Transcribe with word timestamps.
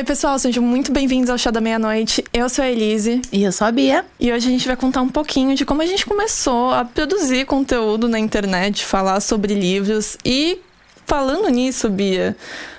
Oi, 0.00 0.04
pessoal, 0.04 0.38
sejam 0.38 0.62
muito 0.62 0.90
bem-vindos 0.90 1.28
ao 1.28 1.36
Chá 1.36 1.50
da 1.50 1.60
Meia-Noite. 1.60 2.24
Eu 2.32 2.48
sou 2.48 2.64
a 2.64 2.70
Elise. 2.70 3.20
E 3.30 3.42
eu 3.42 3.52
sou 3.52 3.66
a 3.66 3.70
Bia. 3.70 4.02
E 4.18 4.32
hoje 4.32 4.48
a 4.48 4.50
gente 4.50 4.66
vai 4.66 4.74
contar 4.74 5.02
um 5.02 5.10
pouquinho 5.10 5.54
de 5.54 5.66
como 5.66 5.82
a 5.82 5.86
gente 5.86 6.06
começou 6.06 6.72
a 6.72 6.86
produzir 6.86 7.44
conteúdo 7.44 8.08
na 8.08 8.18
internet, 8.18 8.82
falar 8.82 9.20
sobre 9.20 9.52
livros. 9.52 10.16
E 10.24 10.58
falando 11.04 11.50
nisso, 11.50 11.90
Bia, 11.90 12.34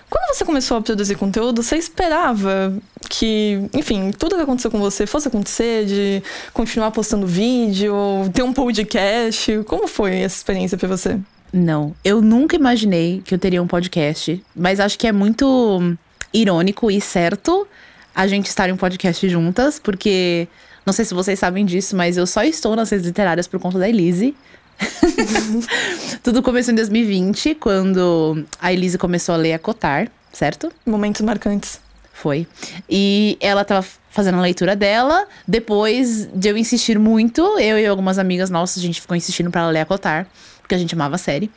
quando 0.10 0.36
você 0.36 0.44
começou 0.44 0.78
a 0.78 0.82
produzir 0.82 1.14
conteúdo, 1.14 1.62
você 1.62 1.76
esperava 1.76 2.76
que, 3.08 3.70
enfim, 3.72 4.10
tudo 4.18 4.36
que 4.36 4.42
aconteceu 4.42 4.72
com 4.72 4.80
você 4.80 5.06
fosse 5.06 5.28
acontecer, 5.28 5.86
de 5.86 6.24
continuar 6.54 6.90
postando 6.90 7.28
vídeo, 7.28 7.94
ter 8.34 8.42
um 8.42 8.52
podcast? 8.52 9.62
Como 9.68 9.88
foi 9.88 10.22
essa 10.22 10.38
experiência 10.38 10.76
para 10.76 10.88
você? 10.88 11.20
Não, 11.54 11.94
eu 12.04 12.20
nunca 12.20 12.56
imaginei 12.56 13.22
que 13.24 13.36
eu 13.36 13.38
teria 13.38 13.62
um 13.62 13.68
podcast, 13.68 14.44
mas 14.56 14.80
acho 14.80 14.98
que 14.98 15.06
é 15.06 15.12
muito 15.12 15.96
irônico 16.34 16.90
e 16.90 17.00
certo 17.02 17.68
a 18.14 18.28
gente 18.28 18.48
estar 18.48 18.70
em 18.70 18.74
um 18.74 18.78
podcast 18.78 19.28
juntas, 19.30 19.80
porque 19.80 20.48
não 20.86 20.94
sei 20.94 21.06
se 21.06 21.14
vocês 21.14 21.40
sabem 21.40 21.66
disso, 21.66 21.96
mas 21.96 22.18
eu 22.18 22.28
só 22.28 22.44
estou 22.44 22.76
nas 22.76 22.90
redes 22.90 23.06
literárias 23.06 23.48
por 23.48 23.60
conta 23.60 23.80
da 23.80 23.88
Elise. 23.88 24.36
Tudo 26.24 26.42
começou 26.42 26.74
em 26.74 26.76
2020, 26.76 27.56
quando 27.56 28.44
a 28.60 28.74
Elise 28.74 28.98
começou 28.98 29.36
a 29.36 29.38
ler 29.38 29.54
a 29.54 29.60
Cotar, 29.60 30.10
certo? 30.34 30.72
Momentos 30.86 31.22
marcantes. 31.22 31.80
Foi. 32.14 32.48
E 32.90 33.38
ela 33.40 33.64
tava 33.64 33.86
fazendo 34.10 34.38
a 34.38 34.42
leitura 34.42 34.76
dela. 34.76 35.26
Depois 35.48 36.28
de 36.34 36.50
eu 36.50 36.58
insistir 36.58 37.00
muito, 37.00 37.42
eu 37.60 37.80
e 37.80 37.86
algumas 37.86 38.20
amigas 38.20 38.50
nossas, 38.50 38.78
a 38.84 38.86
gente 38.86 39.02
ficou 39.02 39.16
insistindo 39.16 39.50
para 39.50 39.62
ela 39.62 39.72
ler 39.72 39.80
a 39.80 39.86
Cotar, 39.86 40.28
porque 40.62 40.76
a 40.76 40.78
gente 40.78 40.94
amava 40.94 41.16
a 41.16 41.18
série. 41.18 41.50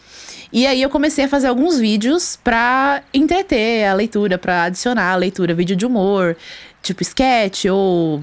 E 0.54 0.68
aí 0.68 0.80
eu 0.80 0.88
comecei 0.88 1.24
a 1.24 1.28
fazer 1.28 1.48
alguns 1.48 1.80
vídeos 1.80 2.38
pra 2.44 3.02
entreter 3.12 3.88
a 3.88 3.92
leitura, 3.92 4.38
pra 4.38 4.62
adicionar 4.62 5.10
a 5.10 5.16
leitura, 5.16 5.52
vídeo 5.52 5.74
de 5.74 5.84
humor, 5.84 6.36
tipo 6.80 7.02
sketch 7.02 7.64
ou 7.64 8.22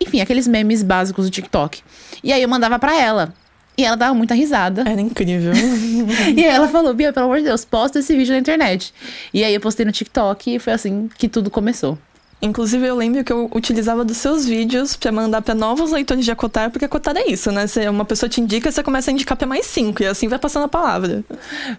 enfim, 0.00 0.20
aqueles 0.20 0.48
memes 0.48 0.82
básicos 0.82 1.26
do 1.26 1.30
TikTok. 1.30 1.80
E 2.24 2.32
aí 2.32 2.42
eu 2.42 2.48
mandava 2.48 2.80
pra 2.80 3.00
ela. 3.00 3.32
E 3.76 3.84
ela 3.84 3.96
dava 3.96 4.12
muita 4.12 4.34
risada. 4.34 4.80
Era 4.80 5.00
incrível. 5.00 5.52
e 6.36 6.44
aí 6.44 6.52
ela 6.52 6.66
falou: 6.66 6.92
Bia, 6.92 7.12
pelo 7.12 7.26
amor 7.26 7.38
de 7.38 7.44
Deus, 7.44 7.64
posta 7.64 8.00
esse 8.00 8.16
vídeo 8.16 8.32
na 8.32 8.40
internet. 8.40 8.92
E 9.32 9.44
aí 9.44 9.54
eu 9.54 9.60
postei 9.60 9.86
no 9.86 9.92
TikTok 9.92 10.56
e 10.56 10.58
foi 10.58 10.72
assim 10.72 11.08
que 11.16 11.28
tudo 11.28 11.48
começou. 11.48 11.96
Inclusive, 12.40 12.86
eu 12.86 12.94
lembro 12.94 13.24
que 13.24 13.32
eu 13.32 13.50
utilizava 13.52 14.04
dos 14.04 14.16
seus 14.16 14.46
vídeos 14.46 14.94
para 14.96 15.10
mandar 15.10 15.42
para 15.42 15.54
novos 15.54 15.90
leitores 15.90 16.24
de 16.24 16.30
Acotar, 16.30 16.70
porque 16.70 16.84
Acotar 16.84 17.16
é 17.16 17.26
isso, 17.28 17.50
né? 17.50 17.66
Se 17.66 17.88
uma 17.88 18.04
pessoa 18.04 18.30
te 18.30 18.40
indica, 18.40 18.70
você 18.70 18.82
começa 18.82 19.10
a 19.10 19.12
indicar 19.12 19.36
para 19.36 19.46
mais 19.46 19.66
cinco, 19.66 20.02
e 20.02 20.06
assim 20.06 20.28
vai 20.28 20.38
passando 20.38 20.64
a 20.64 20.68
palavra. 20.68 21.24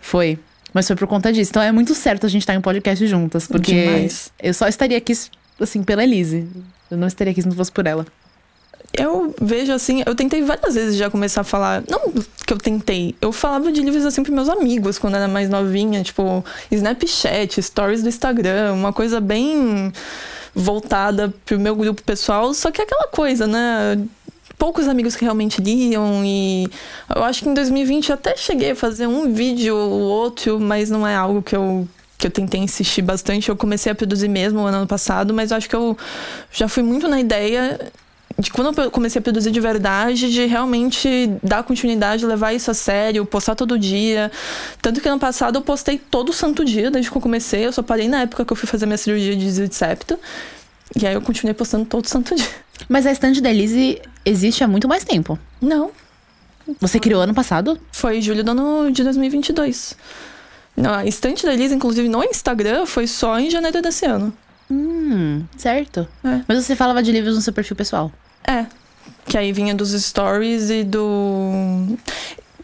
Foi. 0.01 0.37
Mas 0.73 0.85
foi 0.85 0.95
por 0.95 1.07
conta 1.07 1.31
disso. 1.31 1.51
Então 1.51 1.61
é 1.61 1.71
muito 1.71 1.95
certo 1.95 2.25
a 2.25 2.29
gente 2.29 2.41
estar 2.41 2.53
em 2.53 2.57
um 2.57 2.61
podcast 2.61 3.05
juntas, 3.07 3.47
porque 3.47 3.71
Demais. 3.73 4.31
eu 4.41 4.53
só 4.53 4.67
estaria 4.67 4.97
aqui, 4.97 5.13
assim, 5.59 5.81
pela 5.81 6.03
Elise. 6.03 6.45
Eu 6.91 6.97
não 6.97 7.07
estaria 7.07 7.31
aqui 7.31 7.41
se 7.41 7.47
não 7.47 7.55
fosse 7.55 7.71
por 7.71 7.87
ela. 7.87 8.05
Eu 8.91 9.33
vejo 9.39 9.71
assim, 9.71 10.03
eu 10.05 10.15
tentei 10.15 10.41
várias 10.41 10.73
vezes 10.73 10.97
já 10.97 11.09
começar 11.09 11.41
a 11.41 11.43
falar. 11.43 11.83
Não 11.89 12.11
que 12.45 12.53
eu 12.53 12.57
tentei, 12.57 13.15
eu 13.21 13.31
falava 13.31 13.71
de 13.71 13.81
livros 13.81 14.03
assim 14.03 14.23
pros 14.23 14.33
meus 14.33 14.49
amigos 14.49 14.97
quando 14.97 15.15
era 15.15 15.27
mais 15.27 15.47
novinha, 15.47 16.03
tipo, 16.03 16.43
Snapchat, 16.71 17.61
stories 17.61 18.01
do 18.01 18.09
Instagram, 18.09 18.73
uma 18.73 18.91
coisa 18.91 19.21
bem 19.21 19.93
voltada 20.53 21.33
pro 21.45 21.59
meu 21.59 21.75
grupo 21.75 22.01
pessoal, 22.03 22.53
só 22.53 22.71
que 22.71 22.81
é 22.81 22.83
aquela 22.83 23.07
coisa, 23.07 23.47
né? 23.47 24.01
Poucos 24.57 24.87
amigos 24.87 25.15
que 25.15 25.23
realmente 25.23 25.61
liam 25.61 26.21
e 26.25 26.67
eu 27.15 27.23
acho 27.23 27.43
que 27.43 27.49
em 27.49 27.53
2020 27.53 28.09
eu 28.09 28.15
até 28.15 28.35
cheguei 28.35 28.71
a 28.71 28.75
fazer 28.75 29.07
um 29.07 29.33
vídeo 29.33 29.75
ou 29.75 30.01
outro, 30.01 30.59
mas 30.59 30.89
não 30.89 31.07
é 31.07 31.15
algo 31.15 31.41
que 31.41 31.55
eu 31.55 31.87
que 32.17 32.27
eu 32.27 32.31
tentei 32.31 32.59
insistir 32.59 33.01
bastante. 33.01 33.47
Eu 33.47 33.55
comecei 33.55 33.89
a 33.89 33.95
produzir 33.95 34.27
mesmo 34.27 34.59
no 34.59 34.67
ano 34.67 34.85
passado, 34.85 35.33
mas 35.33 35.53
acho 35.53 35.69
que 35.69 35.75
eu 35.75 35.97
já 36.51 36.67
fui 36.67 36.83
muito 36.83 37.07
na 37.07 37.17
ideia 37.17 37.79
de 38.39 38.51
quando 38.51 38.81
eu 38.81 38.89
comecei 38.89 39.19
a 39.19 39.21
produzir 39.21 39.51
de 39.51 39.59
verdade, 39.59 40.31
de 40.31 40.45
realmente 40.45 41.29
dar 41.43 41.61
continuidade, 41.63 42.25
levar 42.25 42.53
isso 42.53 42.71
a 42.71 42.73
sério, 42.73 43.25
postar 43.25 43.53
todo 43.53 43.77
dia. 43.77 44.31
Tanto 44.81 45.01
que 45.01 45.09
ano 45.09 45.19
passado 45.19 45.57
eu 45.57 45.61
postei 45.61 45.97
todo 45.97 46.31
santo 46.31 46.63
dia, 46.63 46.89
desde 46.89 47.11
que 47.11 47.17
eu 47.17 47.21
comecei. 47.21 47.65
Eu 47.65 47.73
só 47.73 47.83
parei 47.83 48.07
na 48.07 48.21
época 48.21 48.45
que 48.45 48.53
eu 48.53 48.55
fui 48.55 48.67
fazer 48.67 48.85
minha 48.85 48.97
cirurgia 48.97 49.35
de 49.35 49.43
desvio 49.43 49.67
de 49.67 49.75
septo. 49.75 50.17
E 50.99 51.05
aí 51.05 51.13
eu 51.13 51.21
continuei 51.21 51.53
postando 51.53 51.85
todo 51.85 52.07
santo 52.07 52.33
dia. 52.35 52.47
Mas 52.87 53.05
a 53.05 53.11
estante 53.11 53.41
da 53.41 53.49
Elise 53.49 54.01
existe 54.25 54.63
há 54.63 54.67
muito 54.67 54.87
mais 54.87 55.03
tempo. 55.03 55.37
Não. 55.59 55.91
Você 56.79 56.97
criou 56.99 57.21
ano 57.21 57.33
passado? 57.33 57.79
Foi 57.91 58.21
julho 58.21 58.43
do 58.43 58.51
ano 58.51 58.91
de 58.91 59.03
2022. 59.03 59.97
Não, 60.77 60.93
a 60.93 61.05
estante 61.05 61.45
da 61.45 61.53
Elise, 61.53 61.75
inclusive, 61.75 62.07
no 62.07 62.23
Instagram, 62.23 62.85
foi 62.85 63.05
só 63.05 63.37
em 63.37 63.49
janeiro 63.49 63.81
desse 63.81 64.05
ano. 64.05 64.31
Hum, 64.71 65.43
certo. 65.57 66.07
É. 66.23 66.41
Mas 66.47 66.63
você 66.63 66.75
falava 66.75 67.03
de 67.03 67.11
livros 67.11 67.35
no 67.35 67.41
seu 67.41 67.51
perfil 67.51 67.75
pessoal? 67.75 68.11
É. 68.47 68.65
Que 69.25 69.37
aí 69.37 69.51
vinha 69.51 69.75
dos 69.75 69.91
stories 69.91 70.69
e 70.69 70.83
do. 70.83 71.97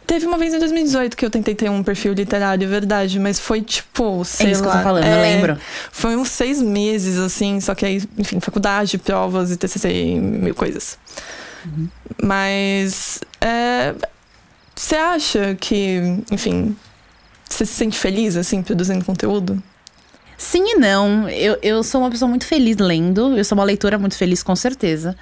Teve 0.08 0.28
uma 0.28 0.38
vez 0.38 0.54
em 0.54 0.60
2018 0.60 1.18
que 1.18 1.26
eu 1.26 1.30
tentei 1.30 1.56
ter 1.56 1.70
um 1.70 1.84
perfil 1.84 2.14
literário, 2.14 2.68
verdade, 2.68 3.20
mas 3.20 3.40
foi 3.40 3.62
tipo, 3.62 4.24
sei 4.24 4.48
é 4.48 4.52
isso 4.52 4.64
lá. 4.64 4.72
Que 4.72 4.78
eu 4.78 4.82
tô 4.82 4.84
falando, 4.84 5.04
é, 5.04 5.14
eu 5.14 5.22
lembro. 5.22 5.58
Foi 5.92 6.16
uns 6.16 6.30
seis 6.30 6.62
meses, 6.62 7.18
assim, 7.18 7.60
só 7.60 7.74
que 7.74 7.86
aí, 7.86 8.04
enfim, 8.18 8.40
faculdade, 8.40 8.98
provas 8.98 9.52
e 9.52 9.58
TCC 9.58 9.92
e 9.92 10.20
mil 10.20 10.54
coisas. 10.54 10.98
Uhum. 11.66 11.88
Mas. 12.22 13.20
É, 13.42 13.96
você 14.76 14.96
acha 14.96 15.56
que, 15.60 16.00
enfim, 16.32 16.76
você 17.50 17.66
se 17.66 17.74
sente 17.74 17.98
feliz, 17.98 18.36
assim, 18.36 18.62
produzindo 18.62 19.04
conteúdo? 19.06 19.62
Sim 20.38 20.74
e 20.74 20.76
não. 20.76 21.30
Eu, 21.30 21.58
eu 21.62 21.84
sou 21.84 22.02
uma 22.02 22.12
pessoa 22.12 22.30
muito 22.30 22.46
feliz 22.46 22.78
lendo. 22.78 23.38
Eu 23.38 23.44
sou 23.44 23.58
uma 23.58 23.64
leitora 23.64 23.98
muito 23.98 24.18
feliz, 24.18 24.44
com 24.44 24.56
certeza. 24.56 25.16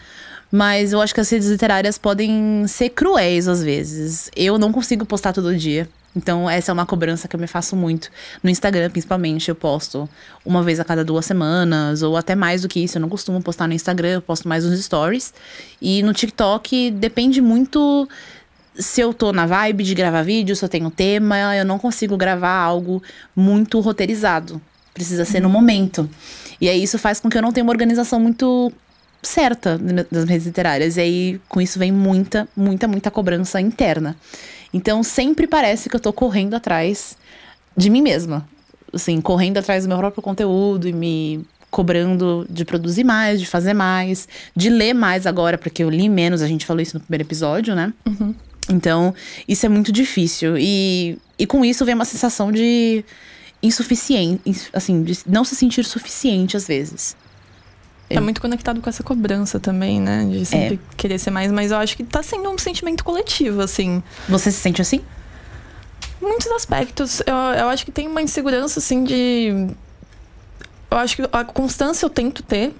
Mas 0.56 0.94
eu 0.94 1.02
acho 1.02 1.16
que 1.16 1.19
as 1.19 1.28
redes 1.31 1.47
literárias 1.47 1.97
podem 1.97 2.68
ser 2.68 2.90
cruéis 2.90 3.47
às 3.47 3.64
vezes. 3.64 4.30
Eu 4.36 4.59
não 4.59 4.72
consigo 4.72 5.03
postar 5.03 5.34
todo 5.34 5.58
dia. 5.58 5.90
Então, 6.16 6.47
essa 6.47 6.72
é 6.72 6.74
uma 6.74 6.86
cobrança 6.86 7.28
que 7.28 7.36
eu 7.36 7.40
me 7.40 7.47
faço 7.47 7.75
muito. 7.75 8.12
No 8.44 8.52
Instagram, 8.52 8.91
principalmente, 8.91 9.50
eu 9.50 9.56
posto 9.56 10.08
uma 10.46 10.62
vez 10.62 10.80
a 10.80 10.84
cada 10.84 11.03
duas 11.03 11.25
semanas, 11.25 12.03
ou 12.03 12.16
até 12.16 12.36
mais 12.36 12.62
do 12.62 12.68
que 12.68 12.84
isso. 12.84 13.00
Eu 13.00 13.02
não 13.02 13.09
costumo 13.09 13.41
postar 13.41 13.68
no 13.68 13.74
Instagram, 13.74 14.09
eu 14.09 14.22
posto 14.22 14.47
mais 14.47 14.64
nos 14.64 14.80
stories. 14.80 15.34
E 15.81 16.03
no 16.03 16.14
TikTok, 16.14 16.91
depende 16.91 17.41
muito 17.41 18.08
se 18.75 19.02
eu 19.02 19.12
tô 19.12 19.34
na 19.34 19.47
vibe 19.47 19.84
de 19.84 19.96
gravar 19.96 20.22
vídeo, 20.22 20.56
se 20.56 20.64
eu 20.64 20.70
tenho 20.70 20.91
tema. 20.91 21.56
Eu 21.56 21.66
não 21.66 21.80
consigo 21.80 22.16
gravar 22.16 22.59
algo 22.59 23.02
muito 23.35 23.80
roteirizado. 23.80 24.62
Precisa 24.94 25.25
ser 25.25 25.40
no 25.40 25.50
momento. 25.50 26.08
E 26.62 26.70
aí, 26.70 26.84
isso 26.84 27.00
faz 27.00 27.20
com 27.20 27.28
que 27.28 27.40
eu 27.40 27.41
não 27.41 27.52
tenha 27.52 27.64
uma 27.64 27.72
organização 27.72 28.20
muito 28.20 28.72
certa 29.23 29.79
das 30.11 30.25
redes 30.25 30.45
literárias. 30.45 30.97
E 30.97 31.01
aí, 31.01 31.41
com 31.50 31.61
isso, 31.61 31.79
vem 31.79 31.91
muita, 31.91 32.47
muita, 32.56 32.88
muita 32.88 33.09
cobrança 33.09 33.59
interna. 33.59 34.16
Então, 34.73 35.03
sempre 35.03 35.47
parece 35.47 35.89
que 35.89 35.95
eu 35.95 36.00
tô 36.00 36.11
correndo 36.11 36.56
atrás 36.56 37.17
de 37.75 37.89
mim 37.89 38.01
mesma. 38.01 38.47
Assim, 38.91 39.19
correndo 39.22 39.57
atrás 39.57 39.84
do 39.84 39.89
meu 39.89 39.97
próprio 39.97 40.22
conteúdo 40.22 40.88
e 40.88 40.94
me 40.94 41.45
cobrando 41.72 42.45
de 42.50 42.63
produzir 42.63 43.03
mais, 43.03 43.39
de 43.39 43.47
fazer 43.47 43.73
mais, 43.73 44.28
de 44.56 44.69
ler 44.69 44.94
mais 44.94 45.25
agora, 45.25 45.57
porque 45.57 45.84
eu 45.84 45.90
li 45.90 46.07
menos, 46.07 46.44
a 46.44 46.47
gente 46.47 46.67
falou 46.67 46.81
isso 46.81 46.95
no 46.95 47.00
primeiro 47.00 47.23
episódio, 47.23 47.73
né? 47.73 47.91
Uhum. 48.05 48.35
Então, 48.69 49.13
isso 49.47 49.66
é 49.66 49.69
muito 49.69 49.91
difícil. 49.91 50.55
E, 50.57 51.17
e 51.38 51.47
com 51.47 51.66
isso 51.66 51.84
vem 51.84 51.95
uma 51.95 52.05
sensação 52.05 52.51
de 52.51 53.03
insuficiente, 53.61 54.69
assim, 54.72 55.03
de 55.03 55.17
não 55.25 55.44
se 55.44 55.55
sentir 55.55 55.84
suficiente 55.84 56.55
às 56.55 56.67
vezes. 56.67 57.16
Tá 58.13 58.22
muito 58.22 58.41
conectado 58.41 58.82
com 58.82 58.90
essa 58.90 59.03
cobrança 59.03 59.59
também, 59.59 59.99
né? 59.99 60.28
De 60.29 60.46
sempre 60.46 60.76
é. 60.76 60.96
querer 60.96 61.17
ser 61.20 61.32
mais, 61.32 61.52
mas 61.52 61.72
eu 61.72 61.78
acho 61.78 61.96
que 61.96 62.03
tá 62.03 62.22
sendo 62.22 62.49
um 62.49 62.58
sentimento 62.58 63.03
coletivo, 63.03 63.61
assim. 63.61 64.02
Você 64.28 64.52
se 64.52 64.59
sente 64.59 64.82
assim? 64.82 65.02
Muitos 66.22 66.47
aspectos. 66.47 67.22
Eu, 67.26 67.35
eu 67.35 67.70
acho 67.70 67.85
que 67.85 67.91
tem 67.91 68.08
uma 68.08 68.22
insegurança, 68.22 68.79
assim, 68.79 69.03
de. 69.03 69.67
Eu 70.90 70.97
acho 70.97 71.16
que 71.16 71.23
a 71.32 71.43
constância 71.43 72.05
eu 72.05 72.09
tento 72.09 72.43
ter, 72.43 72.72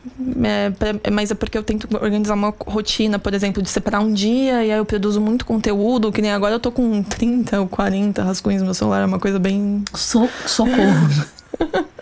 é, 0.44 0.70
pra, 0.70 1.12
mas 1.12 1.32
é 1.32 1.36
porque 1.36 1.58
eu 1.58 1.64
tento 1.64 1.88
organizar 1.96 2.36
uma 2.36 2.54
rotina, 2.68 3.18
por 3.18 3.34
exemplo, 3.34 3.62
de 3.62 3.68
separar 3.68 4.02
um 4.02 4.14
dia 4.14 4.64
e 4.64 4.72
aí 4.72 4.78
eu 4.78 4.86
produzo 4.86 5.20
muito 5.20 5.48
conteúdo, 5.48 6.12
que 6.12 6.22
nem 6.22 6.32
agora 6.32 6.54
eu 6.54 6.60
tô 6.60 6.72
com 6.72 7.02
30 7.02 7.62
ou 7.62 7.68
40 7.68 8.22
rascunhos 8.22 8.62
no 8.62 8.66
meu 8.66 8.76
celular, 8.76 9.02
é 9.02 9.06
uma 9.08 9.18
coisa 9.18 9.40
bem. 9.40 9.84
So 9.96 10.30
socorro. 10.46 11.10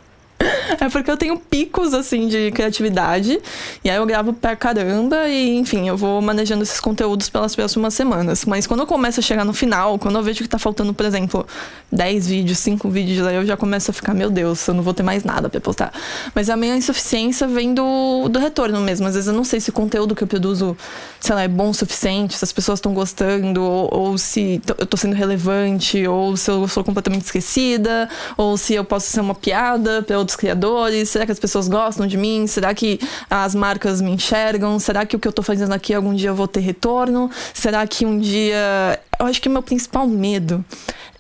É 0.80 0.90
porque 0.90 1.10
eu 1.10 1.18
tenho 1.18 1.38
picos, 1.38 1.94
assim, 1.94 2.28
de 2.28 2.52
criatividade. 2.52 3.40
E 3.84 3.90
aí 3.90 3.98
eu 3.98 4.06
gravo 4.06 4.34
pra 4.34 4.56
caramba 4.56 5.28
e, 5.28 5.58
enfim, 5.58 5.88
eu 5.88 5.98
vou 5.98 6.22
manejando 6.22 6.64
esses 6.64 6.80
conteúdos 6.80 7.30
pelas 7.30 7.56
próximas 7.56 7.94
semanas. 7.94 8.46
Mas 8.46 8.68
quando 8.68 8.82
eu 8.82 8.88
começo 8.88 9.20
a 9.20 9.24
chegar 9.24 9.46
no 9.46 9.54
final, 9.54 9.98
quando 10.00 10.18
eu 10.18 10.24
vejo 10.24 10.44
que 10.44 10.50
tá 10.50 10.60
faltando, 10.60 10.94
por 10.94 11.06
exemplo, 11.06 11.46
10 11.92 12.28
vídeos, 12.28 12.58
5 12.60 12.90
vídeos, 12.90 13.26
aí 13.26 13.36
eu 13.36 13.46
já 13.46 13.58
começo 13.58 13.92
a 13.92 13.94
ficar, 13.94 14.14
meu 14.14 14.30
Deus, 14.30 14.68
eu 14.68 14.74
não 14.74 14.84
vou 14.84 14.94
ter 14.94 15.04
mais 15.04 15.24
nada 15.24 15.50
pra 15.50 15.60
postar. 15.60 15.92
Mas 16.34 16.50
a 16.50 16.56
minha 16.56 16.76
insuficiência 16.76 17.48
vem 17.48 17.74
do, 17.74 18.28
do 18.30 18.40
retorno 18.40 18.80
mesmo. 18.80 19.08
Às 19.08 19.16
vezes 19.16 19.28
eu 19.28 19.34
não 19.34 19.44
sei 19.44 19.60
se 19.60 19.70
o 19.70 19.74
conteúdo 19.74 20.16
que 20.16 20.24
eu 20.24 20.28
produzo, 20.28 20.78
sei 21.20 21.36
lá, 21.36 21.44
é 21.44 21.48
bom 21.48 21.70
o 21.70 21.74
suficiente, 21.74 22.38
se 22.38 22.44
as 22.44 22.52
pessoas 22.52 22.80
estão 22.80 22.94
gostando, 22.94 23.64
ou, 23.64 23.90
ou 23.92 24.18
se 24.18 24.62
eu 24.78 24.86
tô 24.86 24.98
sendo 24.98 25.16
relevante, 25.16 26.08
ou 26.08 26.38
se 26.38 26.50
eu 26.50 26.68
sou 26.68 26.84
completamente 26.84 27.26
esquecida, 27.26 28.10
ou 28.38 28.58
se 28.58 28.74
eu 28.74 28.84
posso 28.84 29.08
ser 29.08 29.22
uma 29.22 29.36
piada 29.36 30.02
pra 30.02 30.18
outros 30.18 30.36
criadores 30.36 30.51
Será 31.06 31.26
que 31.26 31.32
as 31.32 31.40
pessoas 31.40 31.68
gostam 31.68 32.08
de 32.08 32.18
mim? 32.18 32.48
Será 32.48 32.74
que 32.74 33.00
as 33.30 33.56
marcas 33.56 34.02
me 34.02 34.12
enxergam? 34.12 34.80
Será 34.80 35.06
que 35.06 35.16
o 35.16 35.20
que 35.20 35.28
eu 35.28 35.34
tô 35.34 35.44
fazendo 35.44 35.74
aqui 35.74 35.94
algum 35.94 36.14
dia 36.14 36.30
eu 36.30 36.36
vou 36.36 36.48
ter 36.48 36.62
retorno? 36.62 37.30
Será 37.54 37.86
que 37.88 38.06
um 38.06 38.20
dia. 38.20 39.00
Eu 39.20 39.26
acho 39.26 39.42
que 39.42 39.48
o 39.48 39.52
meu 39.52 39.62
principal 39.62 40.08
medo 40.08 40.64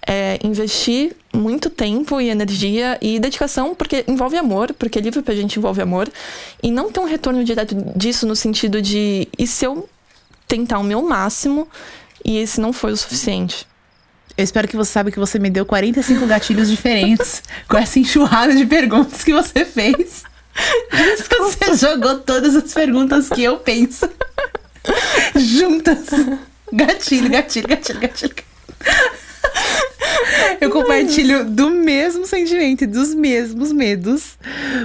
é 0.06 0.39
investir 0.44 1.16
muito 1.33 1.69
tempo 1.69 2.19
e 2.19 2.30
energia 2.30 2.98
e 3.01 3.19
dedicação, 3.19 3.75
porque 3.75 4.04
envolve 4.07 4.38
amor, 4.38 4.74
porque 4.74 5.00
livro 5.00 5.22
pra 5.22 5.36
gente 5.36 5.57
envolve 5.57 5.81
amor, 5.81 6.12
e 6.62 6.72
não 6.72 6.92
ter 6.92 7.00
um 7.00 7.06
retorno 7.06 7.44
direto 7.44 7.75
disso 7.95 8.25
no 8.25 8.36
sentido 8.36 8.81
de 8.81 9.27
e 9.38 9.45
se 9.45 9.66
eu 9.66 9.88
tentar 10.48 10.80
o 10.80 10.84
meu 10.84 11.01
máximo 11.01 11.68
e 12.25 12.38
esse 12.38 12.60
não 12.60 12.74
foi 12.74 12.92
o 12.92 12.98
suficiente? 12.98 13.68
Eu 14.41 14.43
espero 14.43 14.67
que 14.67 14.75
você 14.75 14.91
saiba 14.91 15.11
que 15.11 15.19
você 15.19 15.38
me 15.38 15.51
deu 15.51 15.67
45 15.67 16.25
gatilhos 16.25 16.67
diferentes 16.67 17.43
com 17.69 17.77
essa 17.77 17.99
enxurrada 17.99 18.55
de 18.55 18.65
perguntas 18.65 19.23
que 19.23 19.31
você 19.31 19.63
fez. 19.63 20.23
Você 21.39 21.77
jogou 21.77 22.19
todas 22.19 22.55
as 22.57 22.73
perguntas 22.73 23.29
que 23.29 23.41
eu 23.41 23.57
penso 23.57 24.09
juntas. 25.33 26.07
Gatilho, 26.73 27.29
gatilho, 27.29 27.67
gatilho, 27.69 27.99
gatilho. 28.01 28.35
Eu 30.59 30.69
compartilho 30.69 31.45
do 31.45 31.69
mesmo 31.69 32.25
sentimento 32.25 32.83
e 32.83 32.88
dos 32.88 33.15
mesmos 33.15 33.71
medos, 33.71 34.38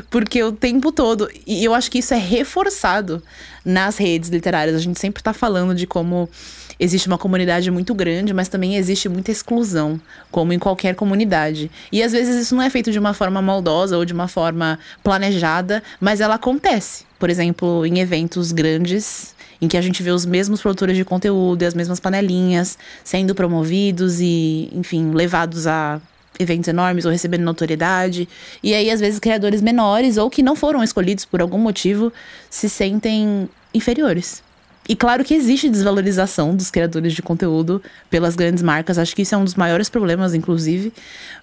porque 0.08 0.40
o 0.42 0.52
tempo 0.52 0.92
todo, 0.92 1.28
e 1.44 1.64
eu 1.64 1.74
acho 1.74 1.90
que 1.90 1.98
isso 1.98 2.14
é 2.14 2.18
reforçado 2.18 3.22
nas 3.64 3.96
redes 3.96 4.30
literárias. 4.30 4.76
A 4.76 4.80
gente 4.80 5.00
sempre 5.00 5.22
tá 5.22 5.32
falando 5.32 5.74
de 5.74 5.86
como 5.86 6.30
existe 6.78 7.06
uma 7.06 7.19
comunidade 7.19 7.70
muito 7.70 7.94
grande, 7.94 8.32
mas 8.34 8.49
também 8.49 8.76
existe 8.76 9.08
muita 9.08 9.31
exclusão, 9.31 10.00
como 10.31 10.52
em 10.52 10.58
qualquer 10.58 10.94
comunidade. 10.94 11.70
E 11.90 12.02
às 12.02 12.12
vezes 12.12 12.37
isso 12.37 12.55
não 12.55 12.62
é 12.62 12.70
feito 12.70 12.90
de 12.90 12.99
uma 12.99 13.14
forma 13.14 13.40
maldosa 13.40 13.96
ou 13.96 14.05
de 14.05 14.12
uma 14.12 14.28
forma 14.28 14.78
planejada, 15.02 15.82
mas 16.00 16.20
ela 16.20 16.34
acontece. 16.34 17.05
Por 17.19 17.31
exemplo, 17.31 17.87
em 17.87 17.99
eventos 17.99 18.52
grandes, 18.52 19.34
em 19.61 19.69
que 19.69 19.76
a 19.76 19.81
gente 19.81 20.02
vê 20.02 20.11
os 20.11 20.26
mesmos 20.26 20.61
produtores 20.61 20.96
de 20.96 21.05
conteúdo 21.05 21.62
e 21.62 21.67
as 21.67 21.75
mesmas 21.75 21.99
panelinhas 21.99 22.78
sendo 23.02 23.34
promovidos 23.34 24.20
e, 24.20 24.69
enfim, 24.73 25.12
levados 25.12 25.67
a 25.67 26.00
eventos 26.38 26.69
enormes 26.69 27.06
ou 27.06 27.11
recebendo 27.11 27.43
notoriedade. 27.43 28.28
E 28.62 28.75
aí, 28.75 28.90
às 28.90 29.00
vezes, 29.00 29.19
criadores 29.19 29.62
menores 29.62 30.19
ou 30.19 30.28
que 30.28 30.43
não 30.43 30.55
foram 30.55 30.82
escolhidos 30.82 31.25
por 31.25 31.40
algum 31.40 31.58
motivo 31.58 32.12
se 32.50 32.69
sentem 32.69 33.49
inferiores. 33.73 34.43
E 34.88 34.94
claro 34.94 35.24
que 35.24 35.34
existe 35.34 35.68
desvalorização 35.68 36.54
dos 36.54 36.70
criadores 36.70 37.12
de 37.12 37.22
conteúdo 37.22 37.82
pelas 38.08 38.36
grandes 38.36 38.62
marcas. 38.62 38.98
Acho 38.98 39.14
que 39.14 39.22
isso 39.22 39.34
é 39.34 39.38
um 39.38 39.44
dos 39.44 39.54
maiores 39.54 39.88
problemas, 39.88 40.34
inclusive. 40.34 40.92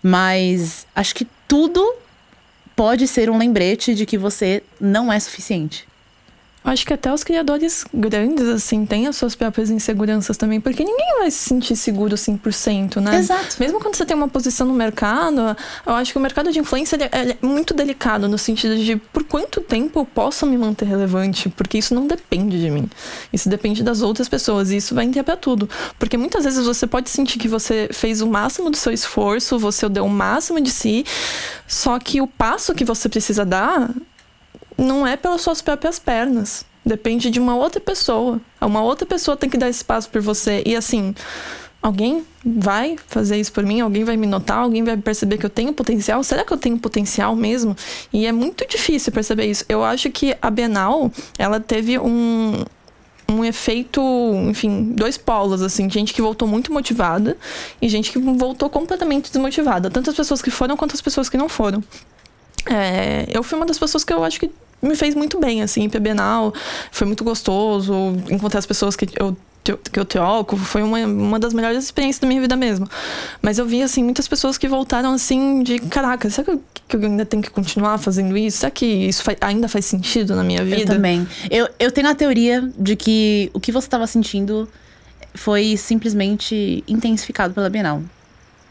Mas 0.02 0.88
acho 0.96 1.14
que 1.14 1.28
tudo 1.48 1.96
pode 2.76 3.08
ser 3.08 3.30
um 3.30 3.38
lembrete 3.38 3.94
de 3.94 4.06
que 4.06 4.18
você 4.18 4.64
não 4.80 5.12
é 5.12 5.20
suficiente. 5.20 5.88
Acho 6.64 6.86
que 6.86 6.94
até 6.94 7.14
os 7.14 7.24
criadores 7.24 7.86
grandes, 7.94 8.48
assim, 8.48 8.86
têm 8.86 9.08
as 9.08 9.18
suas 9.18 9.36
próprias 9.36 9.70
inseguranças 9.70 10.38
também, 10.38 10.62
porque 10.62 10.84
ninguém 10.84 11.18
vai 11.20 11.30
se 11.30 11.38
sentir 11.38 11.76
seguro 11.76 12.16
100%, 12.16 13.02
né? 13.02 13.18
Exato. 13.18 13.58
Mesmo 13.60 13.80
quando 13.82 13.96
você 13.96 14.06
tem 14.06 14.16
uma 14.16 14.30
posição 14.30 14.66
no 14.66 14.74
mercado, 14.74 15.56
eu 15.86 15.94
acho 15.94 16.14
que 16.14 16.18
o 16.18 16.22
mercado 16.22 16.52
de 16.52 16.60
influência 16.60 16.98
é, 17.12 17.32
é 17.32 17.38
muito 17.42 17.74
delicado, 17.74 18.30
no 18.30 18.38
sentido 18.38 18.78
de 18.78 18.96
por 18.96 19.24
quanto 19.26 19.60
tempo 19.60 20.00
eu 20.00 20.06
posso 20.06 20.46
me 20.46 20.58
manter 20.58 20.86
relevante, 20.86 21.50
porque 21.50 21.78
isso 21.78 21.94
não 21.94 22.08
depende 22.08 22.60
de 22.60 22.70
mim. 22.70 22.90
Isso 23.32 23.50
depende 23.50 23.84
das 23.84 24.02
outras 24.02 24.30
pessoas, 24.30 24.72
e 24.72 24.78
isso 24.78 24.96
vai 24.96 25.06
entrar 25.06 25.24
pra 25.24 25.36
tudo. 25.36 25.70
Porque 26.00 26.16
muitas 26.16 26.46
vezes 26.46 26.66
você 26.66 26.88
pode 26.88 27.10
sentir 27.10 27.40
que 27.40 27.48
você 27.48 27.90
fez 27.92 28.22
o 28.22 28.28
máximo 28.28 28.70
do 28.70 28.78
seu 28.78 28.94
esforço, 28.94 29.60
você 29.60 29.90
deu 29.90 30.06
o 30.06 30.10
máximo 30.10 30.62
de 30.62 30.72
si, 30.72 31.06
só 31.68 32.00
que 32.00 32.22
o 32.22 32.28
passo 32.28 32.74
que 32.74 32.86
você 32.86 33.10
precisa 33.10 33.44
dar 33.44 33.90
não 34.78 35.06
é 35.06 35.16
pelas 35.16 35.42
suas 35.42 35.62
próprias 35.62 36.00
pernas. 36.00 36.66
Depende 36.86 37.30
de 37.30 37.40
uma 37.40 37.56
outra 37.56 37.80
pessoa. 37.80 38.42
Uma 38.60 38.82
outra 38.82 39.06
pessoa 39.06 39.38
tem 39.38 39.50
que 39.50 39.58
dar 39.58 39.70
espaço 39.70 40.10
por 40.10 40.22
você. 40.22 40.62
E 40.66 40.76
assim, 40.76 41.16
alguém 41.82 42.26
vai 42.46 42.98
fazer 43.08 43.38
isso 43.38 43.54
por 43.54 43.64
mim? 43.64 43.80
Alguém 43.80 44.04
vai 44.04 44.18
me 44.18 44.28
notar? 44.28 44.58
Alguém 44.58 44.84
vai 44.84 44.98
perceber 44.98 45.38
que 45.38 45.46
eu 45.46 45.50
tenho 45.50 45.72
potencial? 45.74 46.22
Será 46.24 46.44
que 46.44 46.52
eu 46.52 46.58
tenho 46.58 46.78
potencial 46.78 47.36
mesmo? 47.36 47.76
E 48.12 48.26
é 48.26 48.32
muito 48.32 48.68
difícil 48.68 49.14
perceber 49.14 49.46
isso. 49.46 49.64
Eu 49.70 49.84
acho 49.84 50.10
que 50.12 50.36
a 50.42 50.50
Bienal, 50.50 51.10
ela 51.38 51.60
teve 51.60 51.98
um, 51.98 52.66
um 53.30 53.46
efeito, 53.46 54.02
enfim, 54.50 54.92
dois 54.94 55.18
polos, 55.18 55.62
assim, 55.62 55.90
gente 55.90 56.14
que 56.14 56.22
voltou 56.22 56.48
muito 56.48 56.72
motivada 56.74 57.38
e 57.82 57.88
gente 57.88 58.12
que 58.12 58.20
voltou 58.20 58.70
completamente 58.70 59.32
desmotivada. 59.32 59.90
Tanto 59.90 60.10
as 60.10 60.16
pessoas 60.16 60.42
que 60.42 60.52
foram 60.52 60.76
quanto 60.76 60.94
as 60.94 61.02
pessoas 61.02 61.30
que 61.30 61.38
não 61.38 61.48
foram. 61.48 61.82
É, 62.66 63.26
eu 63.30 63.44
fui 63.44 63.58
uma 63.58 63.66
das 63.66 63.78
pessoas 63.78 64.04
que 64.04 64.14
eu 64.14 64.24
acho 64.24 64.40
que 64.40 64.50
me 64.84 64.96
fez 64.96 65.16
muito 65.16 65.40
bem, 65.40 65.62
assim, 65.62 65.90
pra 65.90 66.00
Bienal. 66.00 66.54
Foi 66.92 67.08
muito 67.08 67.24
gostoso 67.24 67.94
encontrar 68.30 68.60
as 68.60 68.66
pessoas 68.66 68.96
que 68.96 69.08
eu 69.20 69.36
que 69.64 69.98
eu 69.98 70.04
troco, 70.04 70.58
foi 70.58 70.84
uma, 70.84 71.00
uma 71.06 71.40
das 71.40 71.54
melhores 71.54 71.82
experiências 71.86 72.20
da 72.20 72.28
minha 72.28 72.42
vida 72.42 72.56
mesmo. 72.56 72.86
Mas 73.42 73.58
eu 73.58 73.66
vi, 73.66 73.82
assim, 73.82 74.04
muitas 74.04 74.28
pessoas 74.28 74.58
que 74.58 74.68
voltaram, 74.68 75.14
assim, 75.14 75.64
de 75.64 75.80
caraca, 75.80 76.30
será 76.30 76.44
que 76.44 76.52
eu, 76.52 76.64
que 76.86 76.96
eu 76.98 77.02
ainda 77.02 77.26
tenho 77.26 77.42
que 77.42 77.50
continuar 77.50 77.98
fazendo 77.98 78.36
isso? 78.36 78.58
Será 78.58 78.70
que 78.70 78.86
isso 78.86 79.24
faz, 79.24 79.38
ainda 79.40 79.70
faz 79.70 79.86
sentido 79.86 80.36
na 80.36 80.44
minha 80.44 80.66
vida? 80.66 80.82
Eu 80.82 80.86
também. 80.86 81.26
Eu, 81.50 81.70
eu 81.80 81.92
tenho 81.92 82.10
a 82.10 82.16
teoria 82.16 82.70
de 82.78 82.98
que 82.98 83.50
o 83.54 83.60
que 83.60 83.72
você 83.72 83.88
estava 83.88 84.06
sentindo 84.06 84.68
foi 85.34 85.78
simplesmente 85.78 86.84
intensificado 86.86 87.54
pela 87.54 87.70
Bienal. 87.70 88.04